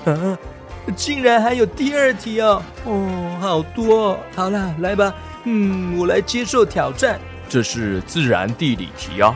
[0.04, 0.38] 啊，
[0.94, 2.62] 竟然还有第二题哦！
[2.84, 4.18] 哦，好多哦！
[4.36, 7.18] 好啦，来吧，嗯，我来接受挑战。
[7.48, 9.34] 这是自然地理题啊！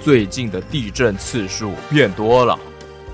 [0.00, 2.58] 最近的地震次数变多了，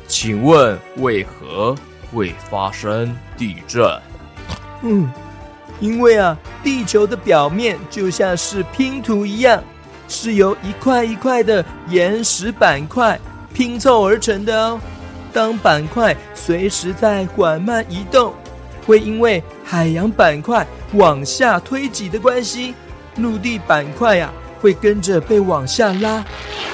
[0.07, 1.75] 请问为何
[2.13, 3.83] 会发生地震？
[4.83, 5.11] 嗯，
[5.81, 9.63] 因为啊，地球的表面就像是拼图一样。
[10.09, 13.19] 是由一块一块的岩石板块
[13.55, 14.79] 拼凑而成的哦。
[15.33, 18.35] 当板块随时在缓慢移动，
[18.87, 22.75] 会因为海洋板块往下推挤的关系，
[23.17, 24.31] 陆地板块呀
[24.63, 26.25] 会跟着被往下拉。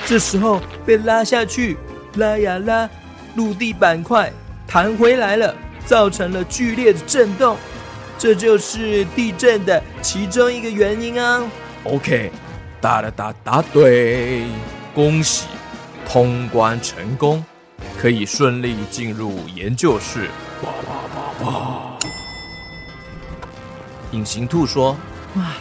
[0.07, 1.77] 这时候被拉下去，
[2.15, 2.89] 拉呀拉，
[3.35, 4.33] 陆地板块
[4.67, 5.53] 弹回来了，
[5.85, 7.57] 造成了剧烈的震动。
[8.17, 11.43] 这就是地震的其中一个原因啊。
[11.83, 12.31] OK。
[12.81, 14.45] 答了答答对，
[14.95, 15.47] 恭喜
[16.09, 17.45] 通关成功，
[18.01, 20.29] 可以顺利进入研究室。
[20.63, 20.95] 哇哇
[21.43, 21.99] 哇哇！
[24.13, 24.97] 隐形兔说
[25.35, 25.55] ：“哇，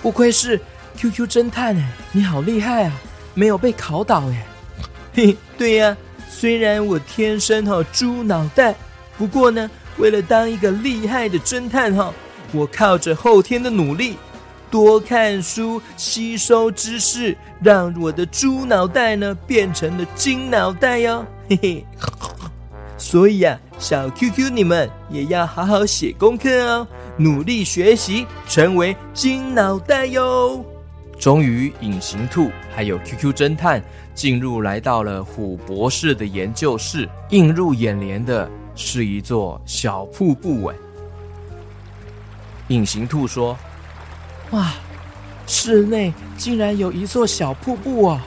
[0.00, 0.58] 不愧是
[0.96, 2.92] QQ 侦探哎，你好厉害啊，
[3.34, 4.46] 没有被考倒哎。”
[5.14, 5.96] 嘿，对呀，
[6.28, 8.74] 虽然我天生哈猪脑袋，
[9.16, 12.12] 不过呢，为了当一个厉害的侦探哈，
[12.52, 14.16] 我靠着后天的努力。
[14.68, 21.86] 多看书，吸收知识，让我的猪脑袋呢变成了金脑袋哟，嘿嘿。
[22.98, 30.64] 所以啊，小 QQ 你们也要好好写功课哦，努力学习，成为金脑袋哟。
[31.18, 33.82] 终于，隐形兔还有 QQ 侦探
[34.14, 40.66] 进入来到了虎博士的研究室，映入眼帘的是一座小瀑布。
[40.66, 40.76] 哎，
[42.68, 43.56] 隐形兔说。
[44.50, 44.72] 哇，
[45.46, 48.24] 室内竟然有一座小瀑布啊！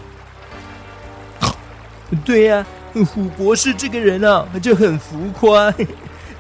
[2.26, 2.66] 对呀、
[3.14, 5.74] 虎博士这个人啊就很浮夸，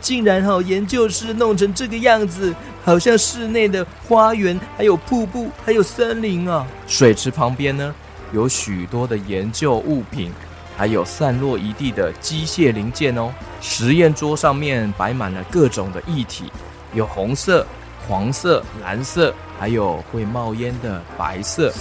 [0.01, 2.53] 竟然哈研究室弄成这个样子，
[2.89, 6.65] 好像室内的花园，还有瀑布，还有森林啊！
[6.88, 7.93] 水池旁边呢，
[8.34, 10.32] 有许多的研究物品，
[10.75, 13.32] 还有散落一地的机械零件哦。
[13.62, 16.52] 实验桌上面摆满了各种的液体，
[16.95, 17.63] 有红色。
[18.08, 21.71] 黄色、蓝色，还有会冒烟的白色。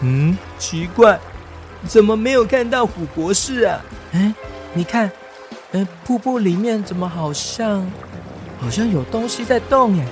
[0.00, 1.16] 嗯，奇怪，
[1.86, 3.80] 怎么没有看到虎博士啊？
[4.10, 4.34] 哎，
[4.74, 5.08] 你看，
[5.70, 7.88] 哎，瀑布里面怎么好像，
[8.60, 10.04] 好像有东西在动耶？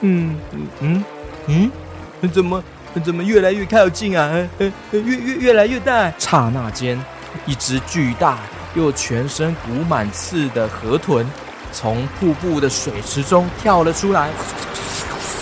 [0.00, 0.36] 嗯
[0.80, 1.04] 嗯
[1.46, 1.70] 嗯
[2.20, 2.62] 嗯，怎么
[3.04, 4.48] 怎么越来越靠近啊？
[4.58, 6.12] 越越越来越大。
[6.18, 6.98] 刹那间，
[7.46, 8.38] 一只巨大
[8.74, 11.26] 又全身鼓满刺的河豚。
[11.74, 14.28] 从瀑布的水池中跳了出来，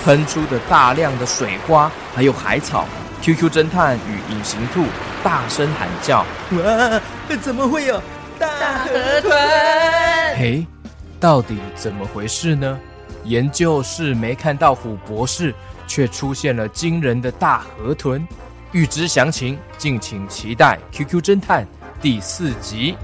[0.04, 2.86] 喷出的大量的水花，还有海草。
[3.20, 4.84] QQ 侦探与隐形兔
[5.24, 6.24] 大声喊叫
[6.62, 7.00] ：“哇！
[7.42, 8.00] 怎么会有
[8.38, 8.46] 大
[8.84, 9.32] 河豚？
[10.38, 10.66] 嘿，
[11.20, 12.80] 到底怎么回事呢？
[13.24, 15.54] 研究室没看到虎博士，
[15.86, 18.26] 却出现了惊人的大河豚。
[18.72, 21.68] 欲知详情，敬请期待 QQ 侦探
[22.00, 22.96] 第四集。”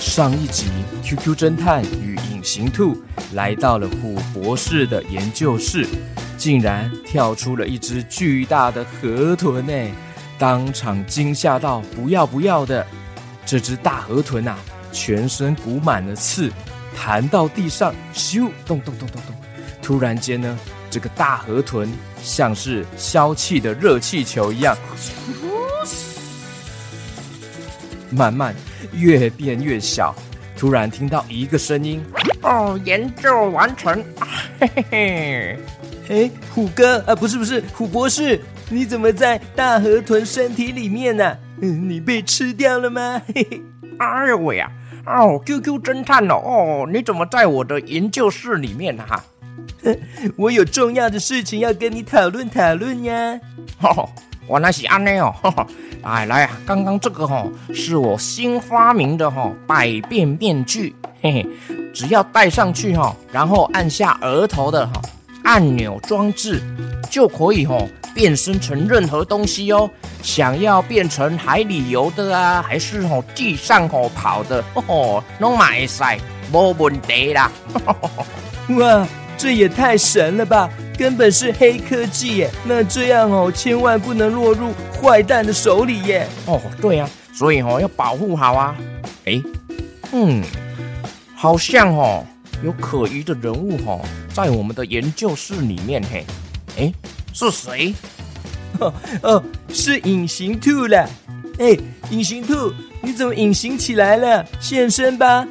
[0.00, 0.64] 上一集
[1.04, 2.96] ，QQ 侦探与隐形兔
[3.34, 5.86] 来到了虎博士的研究室，
[6.38, 9.72] 竟然跳出了一只巨大的河豚呢！
[10.38, 12.86] 当场惊吓到不要不要的。
[13.44, 14.58] 这只大河豚啊，
[14.92, 16.52] 全身鼓满了刺，
[16.94, 19.34] 弹到地上，咻，咚咚咚咚咚。
[19.80, 20.58] 突然间呢，
[20.90, 21.90] 这个大河豚
[22.22, 24.76] 像是消气的热气球一样，
[28.10, 28.54] 慢慢
[28.92, 30.14] 越变越小。
[30.56, 32.04] 突然听到一个声音
[32.42, 34.04] ：“哦，研究完成。”
[34.60, 35.58] 嘿嘿嘿，
[36.26, 41.36] 哎，虎哥啊，不是不是，虎博士，你怎么在大河豚身体里面呢？
[41.60, 43.20] 嗯，你被吃掉了吗？
[43.34, 43.62] 嘿嘿，
[43.98, 44.70] 哎呦喂呀！
[45.06, 49.04] 哦，QQ 侦探哦，哦，你怎么在我的研究室里面呢？
[49.08, 49.24] 哈，
[50.36, 53.40] 我有重要的事情要跟你讨论讨论呀。
[53.80, 54.08] 哦，
[54.46, 55.34] 我那是安内哦。
[56.02, 61.46] 来 来啊，刚刚这个哈、哦、是我新发明的哈、哦、百变面具，嘿嘿，
[61.94, 65.08] 只要戴上去哈、哦，然后按下额头的哈、哦、
[65.44, 66.60] 按钮装置，
[67.10, 69.90] 就可以哈、哦、变身成任何东西哦。
[70.22, 76.18] 想要变成海里游的啊，还是哦地上哦跑的，哦，拢买晒，
[76.52, 77.50] 没问题啦。
[78.78, 80.68] 哇，这也太神了吧，
[80.98, 82.50] 根本是黑科技耶！
[82.64, 86.26] 那这样哦，千万不能落入坏蛋的手里耶。
[86.46, 88.76] 哦，对呀、啊，所以哦要保护好啊。
[89.24, 89.40] 哎，
[90.12, 90.42] 嗯，
[91.36, 92.26] 好像哦
[92.64, 94.00] 有可疑的人物哦
[94.34, 96.26] 在我们的研究室里面嘿。
[96.76, 96.92] 哎，
[97.38, 97.94] 是谁？
[98.80, 101.08] 哦 哦，是隐形兔了。
[101.60, 101.78] 哎，
[102.10, 104.44] 隐形兔，你怎么隐形起来了？
[104.58, 105.46] 现身吧，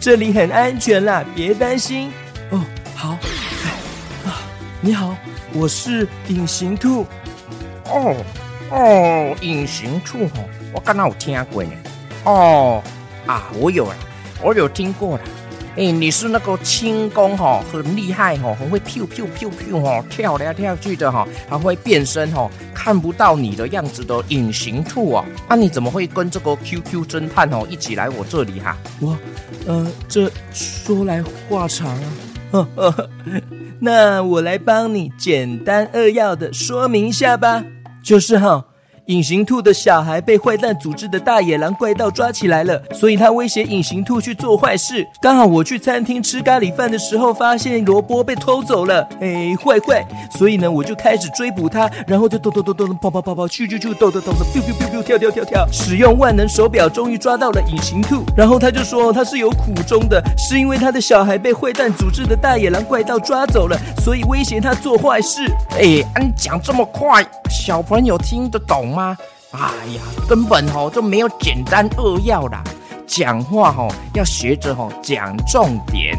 [0.00, 2.10] 这里很安全啦，别担心。
[2.48, 3.10] 哦，好。
[4.24, 4.40] 啊，
[4.80, 5.14] 你好，
[5.52, 7.06] 我是隐形兔。
[7.84, 8.16] 哦
[8.70, 11.70] 哦，隐形兔哦，我刚刚有听过呢。
[12.24, 12.82] 哦
[13.26, 13.96] 啊，我有了，
[14.42, 15.24] 我有听过了。
[15.76, 25.24] 哎，你是那个轻功哈很厉害哈，很会飘飘飘飘哈跳来跳去的哈，还会变身哈，看不到你的样子的隐形兔啊？
[25.48, 28.76] 那你怎么会跟这个 QQ 侦探哦一起来我这里哈？
[29.00, 29.16] 我，
[29.66, 32.12] 呃，这说来话长啊。
[32.50, 33.10] 呵呵，
[33.78, 37.64] 那我来帮你简单扼要的说明一下吧，
[38.02, 38.64] 就是哈。
[39.10, 45.04] 隐形兔的小孩被坏蛋组织的大野狼怪盗抓起来了，所以他威胁隐形兔去做坏事。
[45.20, 50.06] 刚好我去餐厅吃咖喱饭的时候，发现萝卜被偷走了，哎，坏坏！
[50.30, 58.22] 所以呢，我就开始追捕他，然后就咚咚咚咚跑跑跑跑去去去咚咚咚咚咻咻咻咻跳跳跳跳，使用万能手表，终于抓到了隐形兔。
[58.36, 65.50] 然后他就说他是有苦衷的，是因为他的小孩被坏蛋组织的大野狼怪盗抓走了，所以威胁他做坏事。
[65.70, 68.99] 哎，你讲这么快，小朋友听得懂吗？
[69.00, 69.16] 啊
[69.52, 72.62] 哎呀，根本吼就没有简单扼要啦，
[73.06, 76.16] 讲话吼要学着吼讲重点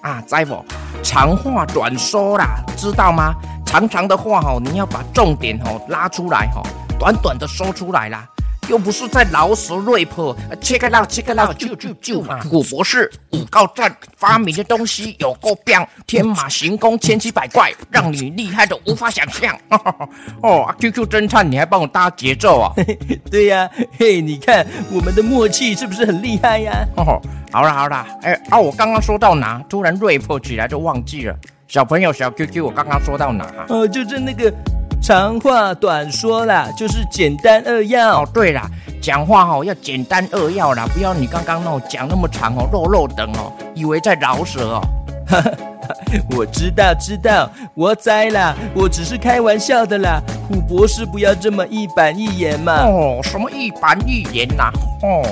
[0.00, 0.64] 啊，知不？
[1.02, 3.34] 长话短说啦，知道吗？
[3.64, 6.62] 长长的话吼，你要把重点吼拉出来吼，
[6.98, 8.26] 短短的说出来啦。
[8.68, 12.38] 又不是在劳舌 rap，check it out，check it out，就就就嘛！
[12.50, 19.58] 古博士武告战发明的东西有够棒，天马行空，千奇百怪，让你厉害的无法想象。
[20.42, 22.72] 哦，QQ 侦探，你还帮我搭节奏啊？
[23.30, 27.02] 对呀、啊，嘿，你看我们的默契是不是很厉害呀、啊？
[27.02, 29.58] 哦，好啦好啦，哎啊，我刚刚说到哪？
[29.68, 31.34] 突然 rap 起来就忘记了。
[31.66, 33.50] 小朋友，小 QQ，我刚刚说到哪？
[33.68, 34.52] 呃，就是那个。
[35.00, 38.22] 长话短说啦，就是简单扼要。
[38.22, 38.68] 哦，对啦，
[39.00, 44.80] 讲话哦要简单扼要啦，不要你刚刚哦讲那么长哦，肉肉等哦，以为在饶舌哦。
[46.36, 50.20] 我知道知道，我栽啦，我只是开玩笑的啦。
[50.48, 52.84] 虎博士不要这么一板一眼嘛。
[52.84, 54.72] 哦，什么一板一眼呐、啊？
[55.02, 55.22] 哦，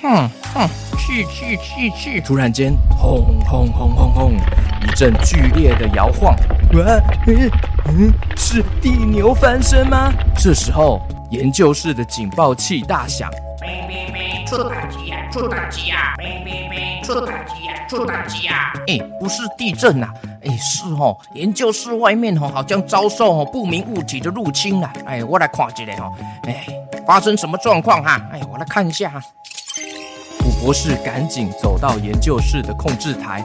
[0.00, 2.20] 哼哼，去去去去！
[2.20, 4.32] 突然间，轰轰轰轰轰，
[4.82, 6.36] 一阵剧烈的摇晃。
[6.74, 7.50] 哇，嗯
[7.86, 10.12] 嗯，是地牛翻身吗？
[10.36, 13.28] 这时候，研究室的警报器大响。
[13.60, 15.28] 哔哔哔，出大事啊！
[15.32, 16.14] 出大事啊！
[16.16, 17.88] 哔哔哔，出大事啊！
[17.88, 18.72] 出大事啊！
[18.86, 20.14] 哎，不是地震啊！
[20.44, 24.90] 哎，是哦，研究室外面哦，好像遭受哦不明物体的入侵了。
[25.04, 26.12] 哎，我来看一下哦。
[26.44, 26.64] 哎，
[27.04, 28.20] 发生什么状况哈？
[28.32, 29.20] 哎，我来看一下哈。
[30.58, 33.44] 虎博士赶紧走到研究室的控制台。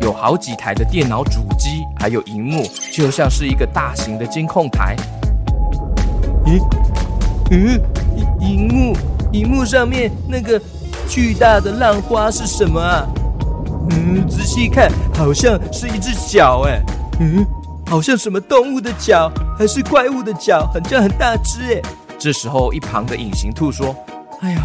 [0.00, 2.62] 有好几台的电脑主机，还有荧幕，
[2.92, 4.94] 就像是一个大型的监控台。
[6.46, 6.62] 咦，
[7.50, 7.80] 嗯，
[8.40, 8.96] 荧幕，
[9.32, 10.60] 荧幕上面那个
[11.08, 13.06] 巨大的浪花是什么啊？
[13.90, 16.80] 嗯，仔细看，好像是一只脚，哎，
[17.20, 17.44] 嗯，
[17.86, 21.82] 好像什么动物的脚，还是怪物的脚，很像很大只，哎。
[22.18, 23.94] 这时候，一旁的隐形兔说
[24.40, 24.62] ：“哎呀，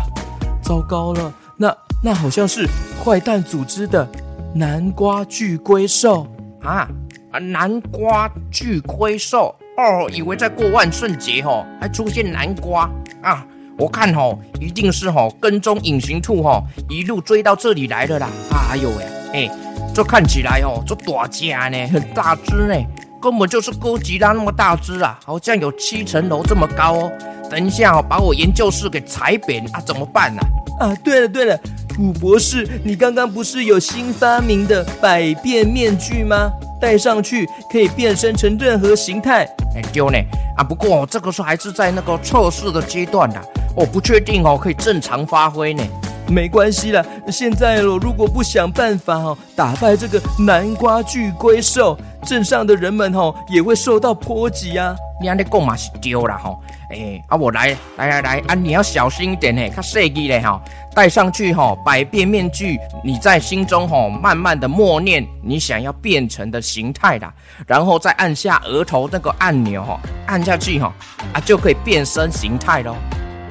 [0.61, 2.67] 糟糕了，那那好像是
[3.03, 4.07] 坏蛋组织的。”
[4.55, 6.25] 南瓜巨龟兽
[6.63, 6.89] 啊，
[7.31, 12.89] 啊，南瓜巨龟兽哦，以为在过万圣节哦，还出现南瓜
[13.21, 13.45] 啊！
[13.77, 18.27] 我看哦，一定是哦跟踪隐形兔哦，一路追到这里来了啦！
[18.71, 19.51] 哎呦喂，哎，
[19.93, 22.75] 这看起来哦，这大家呢，很大只呢，
[23.21, 27.11] 根本就是哥吉拉那么大只啊，好像有七层楼这么高哦！
[27.49, 30.41] 等一下哦，把我研究室给踩扁啊，怎么办呢？
[30.79, 31.59] 啊，对了对了，
[31.97, 36.51] 古博士，你刚刚不是有新发明的百变面具吗？
[36.79, 39.43] 戴上去可以变身成任何形态。
[39.75, 40.17] 哎，丢呢
[40.55, 40.63] 啊！
[40.63, 43.41] 不过这个时候还是在那个测试的阶段的，
[43.75, 45.83] 我不确定哦，可以正常发挥呢。
[46.29, 54.95] 没关系啦，现在我如果不想办法哦，打败这个南瓜巨龟兽，镇上的人们哦也会受到波及啊。
[55.19, 56.55] 你安尼讲嘛是丢了哈。
[56.89, 60.59] 哎，啊，我来来来来，啊，你要小心一点呢，较细致嘞哈，
[60.95, 67.31] 戴上去哈，百变面具，你在心中哈，慢慢的默念你想要变成的形态啦，
[67.67, 70.91] 然后再按下额头那个按钮哈，按下去哈，
[71.33, 72.95] 啊，就可以变身形态喽。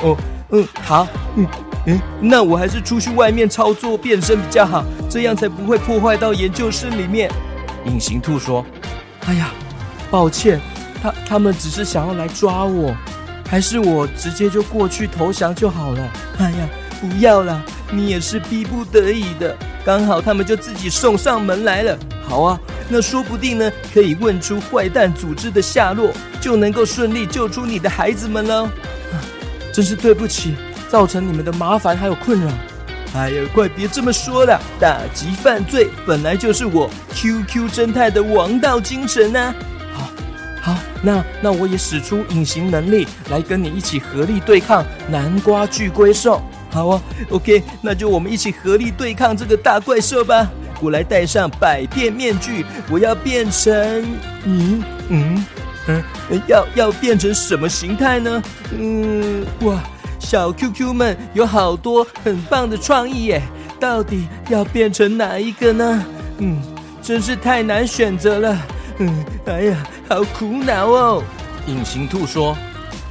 [0.03, 0.16] 哦，
[0.51, 1.47] 嗯，好，嗯
[1.86, 7.30] 嗯，那我还是出去外面操作变身比较好，这样才不会破坏到研究室里面。
[7.84, 8.66] 隐形兔说
[9.26, 9.51] ：“哎呀，
[10.11, 10.61] 抱歉，
[11.01, 12.93] 他他们只是想要来抓我。”
[13.49, 16.09] 还是我直接就过去投降就好了。
[16.38, 16.68] 哎呀，
[17.01, 19.57] 不要啦，你也是逼不得已的。
[19.84, 21.99] 刚好他们就自己送上门来了。
[22.28, 28.64] 好啊，那说不定呢，可以问出坏蛋组织的下落，就能够顺利救出你的孩子们了。
[28.64, 29.16] 啊，
[29.72, 30.55] 真是对不起，
[30.88, 32.51] 造成你们的麻烦还有困扰。
[33.14, 39.55] 哎呀，快别这么说了，打击犯罪本来就是我 QQ 侦探的王道精神啊。
[40.69, 46.43] 好，那那我也使出隐形能力来跟你一起合力对抗南瓜巨龟兽。
[46.71, 47.01] 好啊
[47.31, 50.47] ，OK，那就我们一起合力对抗这个大怪兽吧。
[50.81, 53.73] 我来戴上百变面具，我要变成……
[54.45, 55.45] 嗯嗯
[55.87, 56.03] 嗯，
[56.47, 58.43] 要要变成什么形态呢？
[58.73, 59.83] 嗯，哇，
[60.19, 63.43] 小 QQ 们有好多很棒的创意耶，
[63.81, 66.05] 到底要变成哪一个呢？
[66.39, 66.61] 嗯，
[67.01, 68.57] 真是太难选择了。
[68.99, 69.76] 嗯，哎呀。
[70.09, 71.22] 好苦恼哦！
[71.66, 72.57] 隐形兔说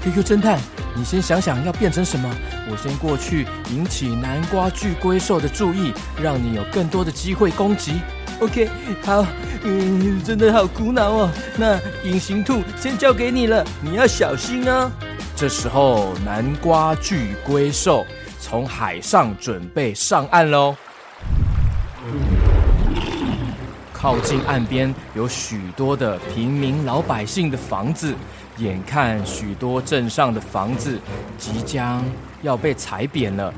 [0.01, 0.59] ：“QQ 侦探，
[0.95, 2.27] 你先想想要变成什么，
[2.71, 8.01] 我先过去引起南瓜巨龟兽的注意，让你有更多的机会攻击。
[8.39, 8.67] ”OK，
[9.03, 9.23] 好，
[9.63, 11.29] 嗯，真的好苦恼哦。
[11.55, 14.91] 那隐形兔先交给你了，你要小心哦。
[15.35, 18.03] 这时候，南瓜巨龟兽
[18.39, 20.75] 从海上准备上岸喽。
[23.99, 28.13] 靠近岸边有许多的平民老百姓的房子，
[28.57, 30.99] 眼看许多镇上的房子
[31.35, 32.03] 即将
[32.43, 33.51] 要被踩扁了。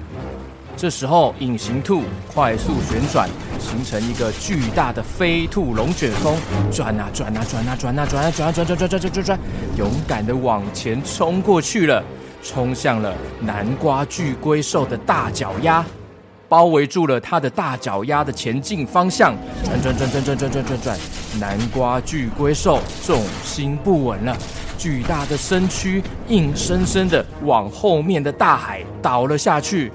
[0.78, 3.28] 这时候，隐形兔快速旋转，
[3.60, 6.34] 形成一个巨大的飞兔龙卷风，
[6.72, 9.40] 转啊转啊转啊转啊转啊转啊转转转转转转转，
[9.78, 12.02] 勇敢地往前冲过去了，
[12.42, 15.86] 冲向了南瓜巨龟兽的大脚丫。
[16.50, 20.98] 包围住了他的大脚丫的前进方向，转转转转转转转转转，
[21.40, 24.36] 南瓜巨龟兽重心不稳了，
[24.76, 29.92] 巨大的身躯硬生生的往后面的大海倒了下去，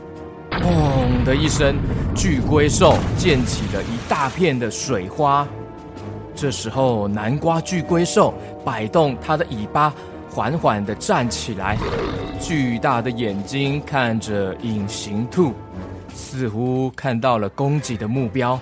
[0.52, 1.74] 砰的一声，
[2.14, 5.46] 巨龟兽溅起了一大片的水花。
[6.36, 8.32] 这时候，南瓜巨龟兽
[8.64, 9.92] 摆动它的尾巴，
[10.30, 11.76] 缓缓的站起来，
[12.40, 15.52] 巨大的眼睛看着隐形兔。
[16.14, 18.58] 似乎看到了攻击的目标，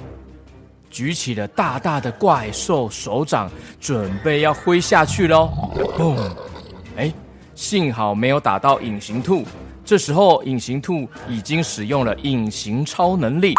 [0.91, 5.51] 举起了大大的怪兽手掌，准备要挥下去喽！
[5.97, 6.19] 嘣！
[6.97, 7.13] 哎，
[7.55, 9.45] 幸好没有打到隐形兔。
[9.85, 13.55] 这时候，隐形兔已经使用了隐形超能力，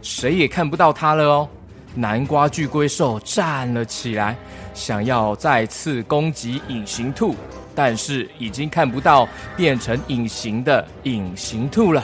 [0.00, 1.48] 谁也看不到它了哦。
[1.94, 4.36] 南瓜巨龟兽站了起来，
[4.74, 7.34] 想要再次攻击隐形兔，
[7.74, 12.02] 但是已经看不到变成隐形的隐形兔了。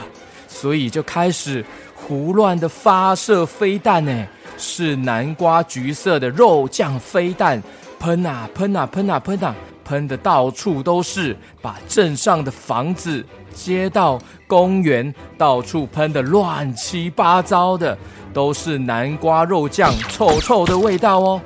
[0.63, 7.61] 所以就开始胡乱的发射飞弹呢，是南瓜橘色的肉酱飞弹，
[7.99, 9.53] 喷啊喷啊喷啊喷啊，
[9.85, 17.99] 喷的到处都是，把镇上的房子、街道、公园到处喷的乱七八糟的，
[18.33, 21.41] 都是南瓜肉酱臭臭的味道哦。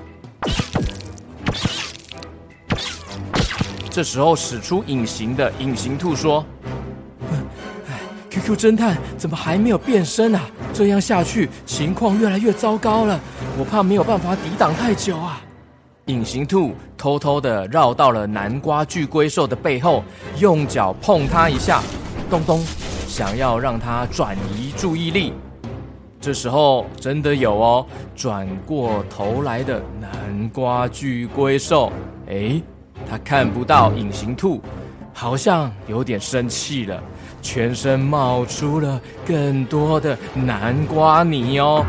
[3.89, 6.45] 这时候使出隐形的隐形兔说。
[8.37, 10.43] QQ 侦探怎么还没有变身啊？
[10.75, 13.19] 这样下去情况越来越糟糕了，
[13.59, 15.41] 我怕没有办法抵挡太久啊！
[16.07, 20.05] 隐形兔偷偷的绕到了南瓜巨龟兽的背后，
[20.39, 21.83] 用脚碰它一下，
[22.29, 22.63] 咚咚，
[23.09, 25.33] 想要让它转移注意力。
[26.21, 31.91] 这时候真的有哦，转过头来的南瓜巨龟兽，
[32.29, 32.61] 哎，
[33.09, 34.61] 它看不到隐形兔，
[35.19, 37.03] 好像有点生气了，
[37.41, 41.83] 全身冒出了更多的南瓜泥哦。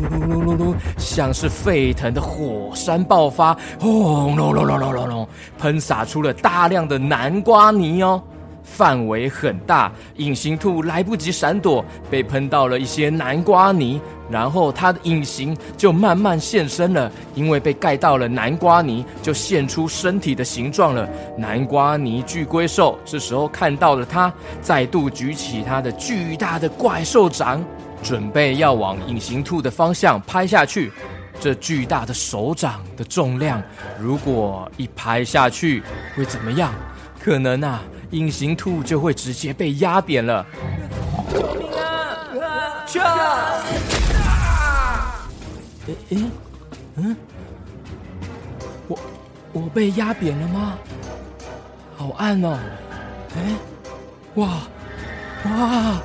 [0.00, 8.22] 噜噜噜，像是沸腾的火山爆发，轰隆隆隆隆隆隆，喷洒出了大量的南瓜泥哦，
[8.62, 14.00] 范围很大，隐形兔来不及闪躲，被喷到了一些南瓜泥，
[14.30, 21.08] 然后它的隐形就慢慢现身了，因为被盖到了南瓜泥，就现出身体的形状了。
[21.36, 27.64] 南瓜泥巨龟兽这时候看到了它，再度举起它的巨大的怪兽掌。
[28.00, 30.92] 准备要往隐形兔的方向拍下去，
[31.40, 33.60] 这巨大的手掌的重量，
[33.98, 35.82] 如果一拍下去
[36.16, 36.72] 会怎么样？
[37.20, 40.46] 可能啊，隐形兔就会直接被压扁了。
[41.34, 42.86] 救命啊！
[42.86, 43.97] 去啊！
[45.88, 46.24] 诶诶，
[46.96, 47.16] 嗯，
[48.86, 48.98] 我
[49.52, 50.78] 我被压扁了吗？
[51.96, 52.58] 好暗哦！
[53.36, 53.54] 哎，
[54.34, 54.48] 哇
[55.44, 56.00] 哇，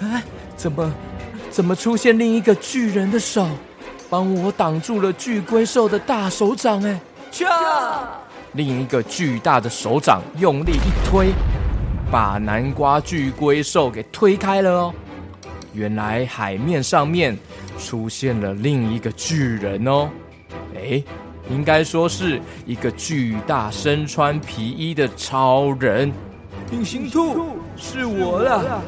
[0.00, 0.22] 哎，
[0.56, 0.90] 怎么？
[1.50, 3.46] 怎么出现另一个巨人的手，
[4.08, 6.82] 帮我挡住了巨龟兽的大手掌？
[6.82, 6.98] 哎，
[7.30, 8.08] 去啊！
[8.52, 11.28] 另一个巨大的手掌用力一推，
[12.10, 14.94] 把南瓜巨龟兽给推开了哦。
[15.74, 17.36] 原来海面上面
[17.78, 20.10] 出现了另一个巨人哦。
[20.74, 21.02] 哎，
[21.50, 26.12] 应该说是一个巨大身穿皮衣的超人。
[26.72, 28.82] 隐形兔，是我了，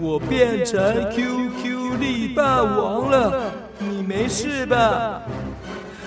[0.00, 0.80] 我变成
[1.10, 5.20] QQ 力霸王了，你没事吧？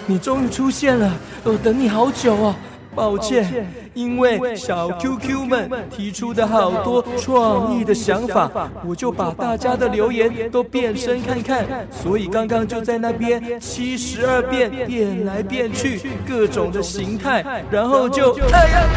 [0.08, 1.14] 你终于出现了，
[1.44, 2.56] 我等你好久啊！
[2.96, 8.52] 抱歉，因为小 QQ 们提出的好多创意的想法，
[8.86, 18.88] 我就把大家的留言都变身看看，所以刚刚就在那边七十二变变来变去，各种的形态，然后就哎呀，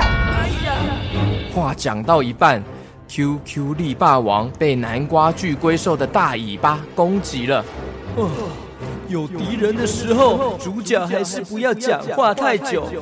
[0.00, 0.76] 哎呀！
[1.54, 2.62] 话讲到一半
[3.06, 7.64] ，QQ 力霸王被南瓜巨龟兽的大尾巴攻击了。
[8.16, 8.28] 哦，
[9.08, 12.86] 有敌人的时候，主角还是不要讲话太久。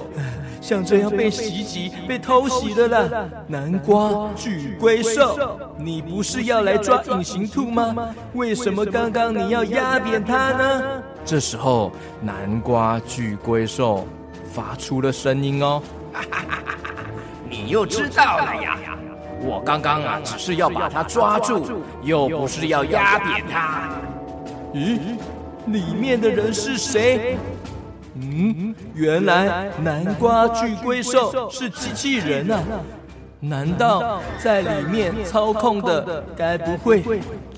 [0.63, 8.15] 像这样被袭击、被偷袭的啦，南瓜巨龟兽，你不是要来抓隐形兔吗？
[8.35, 11.03] 为什么刚刚你要压扁它呢？
[11.25, 11.91] 这时候，
[12.21, 14.07] 南瓜巨龟兽
[14.53, 15.83] 发出了声音哦。
[17.51, 18.79] 你又知道了呀？
[19.41, 23.91] 我刚刚啊，只是要把它抓住，又不是要压扁它。
[24.73, 25.01] 咦，
[25.67, 27.37] 里面的人是谁？
[28.15, 32.61] 嗯，原来南瓜巨龟兽是机器人啊！
[33.41, 37.03] 难道在里面操控的，该不会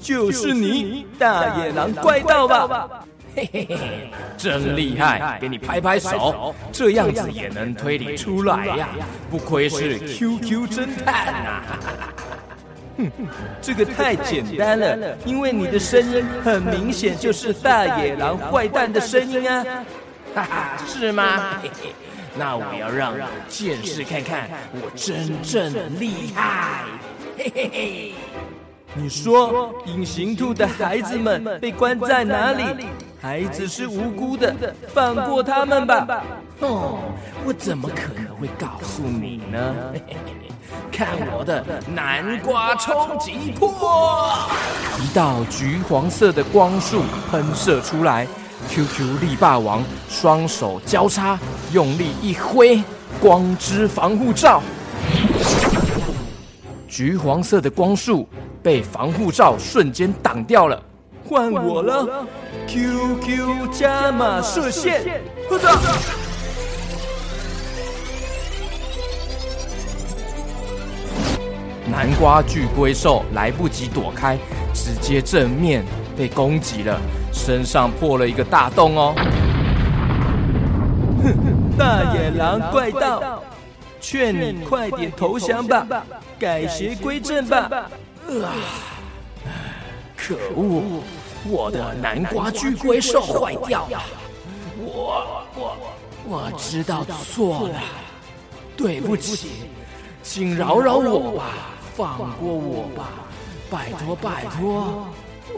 [0.00, 2.88] 就是你，大野狼怪盗吧？
[3.34, 5.38] 嘿嘿嘿，真厉害！
[5.40, 8.88] 给你拍拍手，这样子也能推理出来呀！
[9.28, 11.62] 不愧是 QQ 侦探呐！
[12.96, 13.10] 哼，
[13.60, 19.64] 这个太简单了，因为你的声音很明显就是大野狼坏蛋的声音啊！
[20.34, 21.60] 哈哈， 是吗？
[21.62, 21.88] 嘿嘿，
[22.36, 26.84] 那我要让你见识看看我真正的厉害！
[27.36, 28.12] 嘿嘿嘿。
[28.96, 32.86] 你说隐形兔的孩子们被关在哪里？
[33.20, 34.54] 孩子是无辜的，
[34.86, 36.22] 放过他们吧。
[36.60, 37.00] 哦，
[37.44, 39.74] 我怎么可能会告诉你呢？
[40.92, 43.68] 看我的南瓜冲击波！
[45.02, 48.26] 一道橘黄色的光束喷射出来
[48.68, 51.36] ，QQ 力霸王双手交叉，
[51.72, 52.80] 用力一挥，
[53.20, 54.62] 光之防护罩。
[56.86, 58.28] 橘黄色的光束。
[58.64, 60.82] 被防护罩瞬间挡掉了，
[61.28, 62.26] 换我了
[62.66, 65.20] ！QQ 加码射线，
[71.92, 74.38] 南瓜巨龟兽来不及躲开，
[74.72, 75.84] 直接正面
[76.16, 76.98] 被攻击了，
[77.34, 79.14] 身上破了一个大洞哦！
[81.22, 83.42] 哼，大野狼怪盗，
[84.00, 85.86] 劝你快点投降吧，
[86.38, 87.90] 改邪归正吧！
[88.42, 88.54] 啊！
[90.16, 91.02] 可恶！
[91.46, 94.02] 我的南瓜巨龟兽坏掉了，
[94.78, 95.76] 我我
[96.26, 97.74] 我知道错了，
[98.74, 99.50] 对不起，
[100.22, 101.44] 请饶饶我吧，
[101.94, 103.10] 放过我吧，
[103.68, 105.06] 拜托拜托。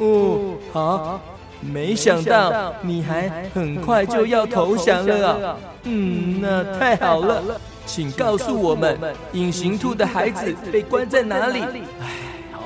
[0.01, 1.21] 哦，好，
[1.61, 5.57] 没想到你还很快就要投降了啊！
[5.85, 7.41] 嗯，那太好了，
[7.87, 8.99] 请告诉我们，
[9.33, 11.61] 隐形兔的孩子被关在哪里？
[11.61, 11.71] 哎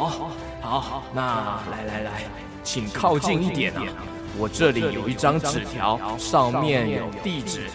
[0.09, 0.31] 好，
[0.63, 2.23] 好，好，那来来来，
[2.63, 3.83] 请靠近一点啊！
[4.39, 7.67] 我这里有一张纸条，上面有地址。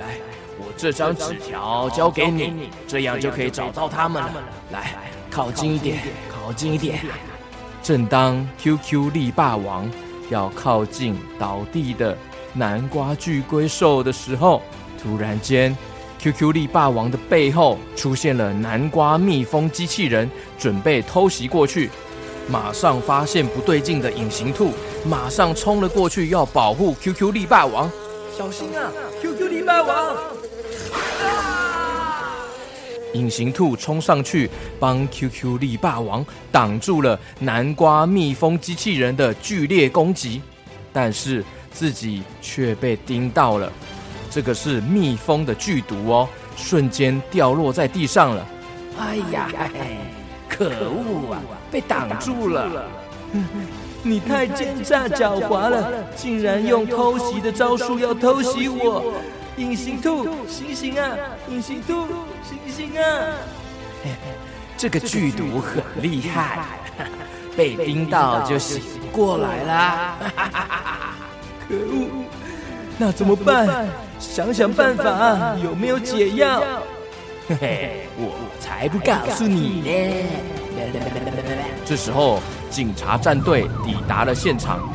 [0.00, 0.16] 来，
[0.58, 4.32] 我这张纸条交给你，这样就可以找到他们了。
[4.72, 4.94] 来，
[5.30, 5.98] 靠近一点，
[6.32, 7.00] 靠近一点。
[7.82, 9.90] 正当 QQ 力霸王
[10.30, 12.16] 要靠近倒地的
[12.54, 14.62] 南瓜巨龟兽的时候，
[15.02, 15.76] 突然间
[16.24, 21.90] ，QQ 力霸王的背后出现了南瓜蜜蜂机器人，准备偷袭过去。
[22.48, 24.72] 马上发现不对劲的隐形兔，
[25.04, 27.90] 马上冲了过去，要保护 QQ 力霸王。
[28.34, 30.16] 小心啊，QQ 力霸王！
[33.12, 34.48] 隐形兔冲上去
[34.80, 40.40] 帮 QQ 力霸王挡住了南瓜蜜蜂机器人的剧烈攻击，
[40.90, 43.70] 但是自己却被叮到了。
[44.34, 48.44] 这个是蜜蜂的剧毒哦，瞬间掉落在地上了。
[48.98, 49.48] 哎呀，
[50.48, 51.40] 可恶啊！
[51.70, 52.84] 被挡住了！
[54.02, 59.22] 你太奸诈狡猾了，竟然用偷袭的招数要偷袭我！
[59.56, 61.16] 隐形兔，醒醒啊！
[61.48, 62.04] 隐形兔，
[62.42, 63.04] 醒醒啊！
[64.76, 66.58] 这个剧毒很厉害，
[67.56, 70.18] 被叮到就醒不过来了。
[71.68, 72.24] 可恶！
[72.96, 73.86] 那怎么办？
[74.20, 76.62] 想想办法，有没有解药？
[77.48, 80.24] 嘿嘿，我才不告诉你呢！
[81.84, 82.40] 这时候，
[82.70, 84.88] 警察战队抵达了现场。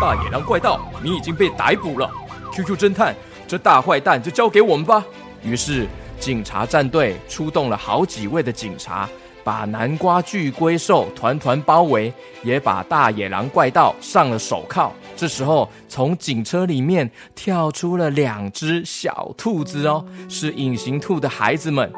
[0.00, 2.10] 大野狼怪盗，你已经被逮捕了。
[2.52, 3.14] QQ 侦探，
[3.46, 5.04] 这大坏蛋就交给我们吧。
[5.42, 5.86] 于是，
[6.18, 9.08] 警察战队出动了好几位的警察，
[9.42, 14.92] 把南瓜巨龟兽团团包围，也把大野狼怪盗上了手铐。
[15.16, 21.92] 这时候，从警车里面跳出了两只小兔子哦，是隐形兔的孩子们。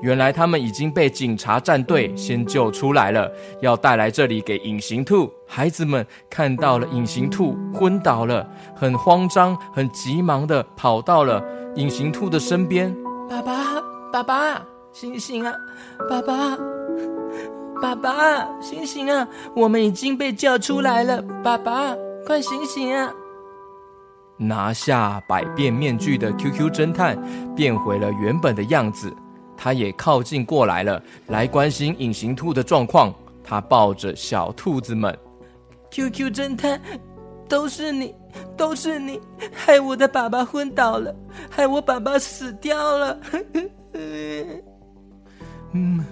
[0.00, 6.88] 原来他们已经被警察战队先救出来了，要带来这里给隐形兔孩子们看到了。
[6.88, 8.44] 隐形兔昏倒了，
[8.74, 11.40] 很慌张、很急忙地跑到了
[11.76, 12.92] 隐形兔的身边。
[13.30, 13.80] 爸爸，
[14.12, 14.62] 爸爸，
[14.92, 15.54] 醒醒啊！
[16.10, 16.58] 爸爸，
[17.80, 19.28] 爸爸，醒醒啊！
[19.54, 21.94] 我们已经被叫出来了，爸爸，
[22.26, 23.12] 快醒醒啊！
[24.36, 27.16] 拿下百变面具的 QQ 侦探
[27.54, 29.12] 变回了原本的样子。
[29.56, 33.14] 他也靠近过来了，来关心隐形兔的状况。
[33.44, 35.16] 他抱着小兔子们
[35.90, 36.80] ，QQ 侦探，
[37.48, 38.14] 都是你，
[38.56, 39.20] 都是你，
[39.52, 41.14] 害我的爸爸昏倒了，
[41.50, 43.20] 害我爸爸死掉了。
[45.72, 46.04] 嗯，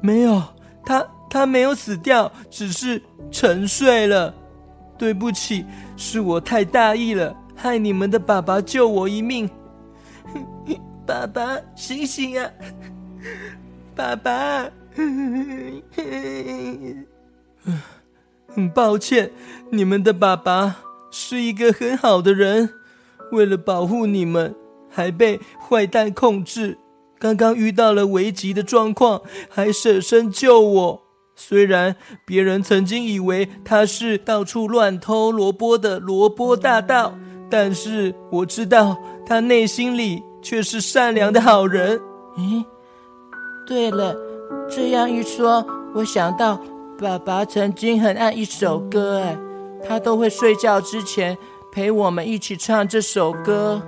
[0.00, 0.42] 没有，
[0.84, 4.34] 他他没有死掉，只是沉睡了。
[5.00, 5.64] 对不起，
[5.96, 9.48] 是我太大意了，害你们的爸爸救我一命。
[11.06, 12.50] 爸爸，醒醒啊！
[13.96, 14.70] 爸爸，
[18.54, 19.30] 很 抱歉，
[19.70, 20.76] 你们的爸爸
[21.10, 22.68] 是一个很好的人，
[23.32, 24.54] 为了保护你们，
[24.90, 26.76] 还被坏蛋控制。
[27.18, 31.02] 刚刚遇到了危急的状况，还舍身救我。
[31.40, 37.14] 虽然别人曾经以为他是到处乱偷萝卜的萝卜大盗，
[37.48, 40.22] 但是我知道他内心里。
[40.42, 42.00] 却是善良的好人。
[42.38, 42.64] 咦，
[43.66, 44.16] 对了，
[44.70, 45.62] 这样一说，
[45.94, 46.58] 我想到
[46.98, 49.36] 爸爸曾经很爱一首歌，哎，
[49.86, 51.36] 他都会睡觉之前
[51.70, 53.82] 陪我们一起唱这首歌。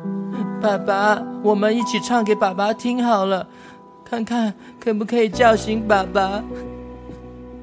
[0.61, 3.49] 爸爸，我们一起唱给爸爸听好了，
[4.05, 6.45] 看看可不可以叫醒爸爸。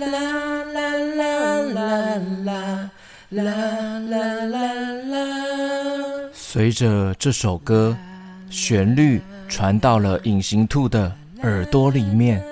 [0.00, 1.28] 啦啦啦
[1.74, 2.90] 啦
[3.28, 3.40] 啦
[4.00, 4.64] 啦啦
[5.02, 5.16] 啦
[6.32, 7.94] 随着这首歌
[8.48, 12.42] 旋律传到了隐形兔的耳朵里面，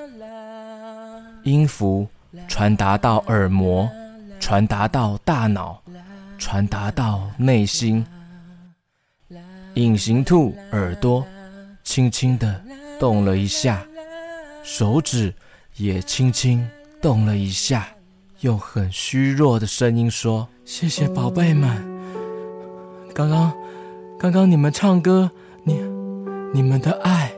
[1.42, 2.06] 音符
[2.46, 3.88] 传达到耳膜，
[4.38, 5.80] 传达到大脑，
[6.38, 8.04] 传达到内心。
[9.74, 11.24] 隐形兔耳朵
[11.82, 12.60] 轻轻地
[13.00, 13.82] 动了一下，
[14.62, 15.32] 手指
[15.76, 16.68] 也轻轻
[17.00, 17.88] 动了一下，
[18.40, 21.70] 用很虚弱的声音说：“谢谢宝贝们，
[23.14, 23.52] 刚刚。”
[24.20, 25.30] 刚刚你们唱歌，
[25.62, 25.80] 你
[26.52, 27.32] 你们的爱，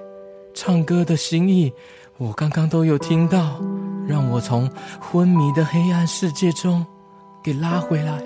[0.54, 1.70] 唱歌的心意，
[2.16, 3.60] 我刚刚都有听到。
[4.08, 4.66] 让我从
[4.98, 6.86] 昏迷的黑暗世界中
[7.44, 8.18] 给拉回来。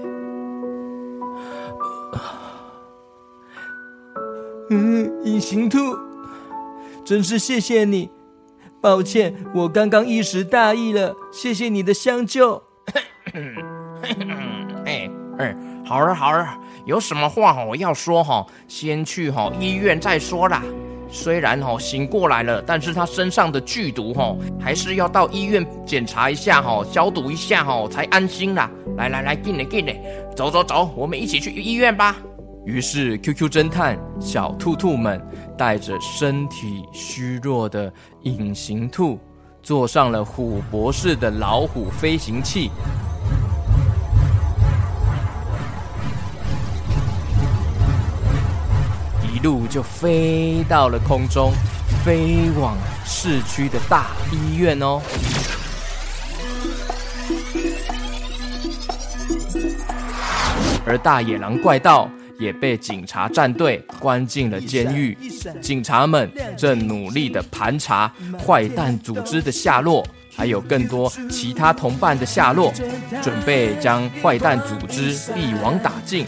[4.70, 5.78] 嗯，隐形兔，
[7.04, 8.08] 真是谢谢你。
[8.84, 12.62] 抱歉，我刚刚一时大意了，谢谢你的相救。
[14.84, 15.08] 哎
[15.38, 15.56] 哎，
[15.86, 16.46] 好了好了，
[16.84, 20.62] 有什么话我要说哈，先去哈医院再说啦。
[21.08, 28.70] 虽然哈醒过来了，但是他身上的剧毒哈，还是要到医院检查一下哈，消毒一下哈，才安心啦。
[28.98, 29.98] 来来来，进来进来，
[30.36, 32.18] 走走走，我们一起去医院吧。
[32.64, 35.20] 于是，QQ 侦探小兔兔们
[35.56, 37.92] 带着身体虚弱的
[38.22, 39.20] 隐形兔，
[39.62, 42.70] 坐上了虎博士的老虎飞行器，
[49.30, 51.52] 一路就飞到了空中，
[52.02, 55.02] 飞往市区的大医院哦。
[60.86, 62.08] 而大野狼怪盗。
[62.38, 65.16] 也被警察战队关进了监狱。
[65.60, 68.12] 警察们正努力地盘查
[68.44, 72.72] 坏蛋组织的下落，还有更多其他同伴的下落，
[73.22, 76.26] 准备将坏蛋组织一网打尽。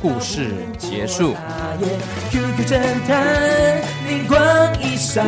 [0.00, 1.34] 故事结束。
[2.30, 4.38] QQ 侦探，灵光
[4.82, 5.26] 一闪，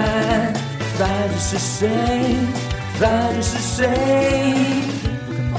[0.97, 1.89] 犯人是谁？
[2.99, 5.00] 犯人是谁？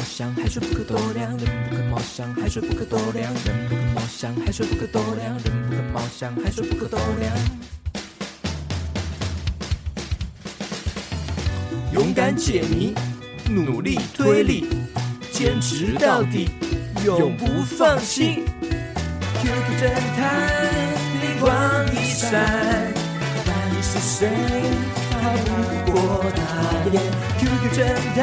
[0.01, 7.31] 猫想海水不可多量，人不可貌相，海水不可多量，人不可貌相，海水不可多量，人不可貌相，海水不可多量。
[11.93, 12.95] 勇敢解谜，
[13.47, 14.65] 努力推理，
[15.31, 16.49] 坚持到底，
[17.05, 18.43] 永不放弃。
[19.39, 20.49] QQ 侦探，
[21.21, 22.31] 灵光一闪，
[23.45, 24.27] 犯人是谁？
[26.01, 26.41] 逃不过他
[26.91, 26.97] 眼。
[27.37, 27.77] QQ 侦
[28.15, 28.19] 探。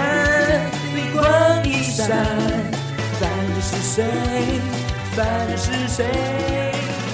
[0.94, 1.22] 灵光
[1.64, 2.08] 一闪，
[3.20, 4.04] 犯人是谁？
[5.14, 6.04] 犯人是谁？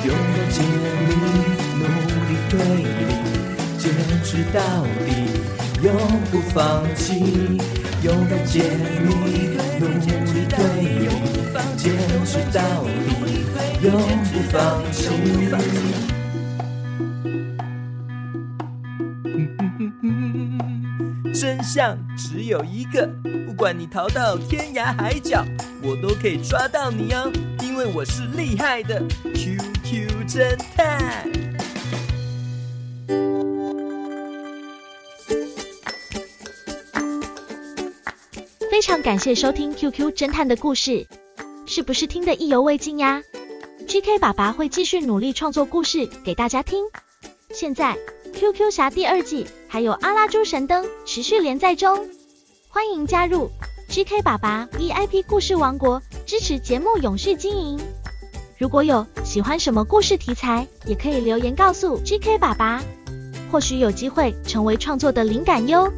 [0.05, 0.62] 勇敢解
[1.07, 1.11] 谜，
[1.79, 1.83] 努
[2.29, 3.03] 力推理，
[3.79, 3.83] 坚
[4.23, 4.61] 持到
[5.05, 5.09] 底，
[5.83, 5.87] 永
[6.31, 7.05] 不放弃。
[8.03, 8.62] 勇敢解
[9.03, 11.09] 谜，努力推理，
[11.77, 11.85] 坚
[12.25, 12.89] 持到底，
[13.83, 13.93] 永
[14.33, 14.57] 不放
[14.93, 16.14] 弃。
[21.75, 23.05] 像只有一个，
[23.49, 25.45] 不管你逃到天涯海角，
[25.83, 27.29] 我都可以抓到你哦，
[27.64, 29.03] 因为我是厉害的
[29.35, 31.29] QQ 侦探。
[38.70, 41.05] 非常感谢收听 QQ 侦探的故事，
[41.66, 43.20] 是不是听得意犹未尽呀
[43.89, 46.85] ？GK 爸爸会继续努力创作故事给大家听。
[47.51, 47.97] 现在。
[48.35, 52.09] Q Q 侠第二季还有阿拉猪神灯持续连载中，
[52.68, 53.49] 欢迎加入
[53.89, 57.78] G K 爸爸 V I P 故事王国，支持节目永续经营。
[58.59, 62.82] 如果有喜欢什么故事题材，也可以留言告诉 G K 爸爸，
[63.53, 65.91] 或许有机会成为创作的灵感哟。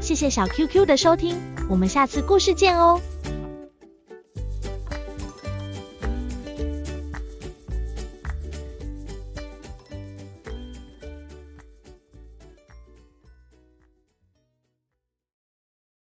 [0.00, 1.36] 谢谢小 Q Q 的收听，
[1.70, 3.00] 我们下次故事见哦。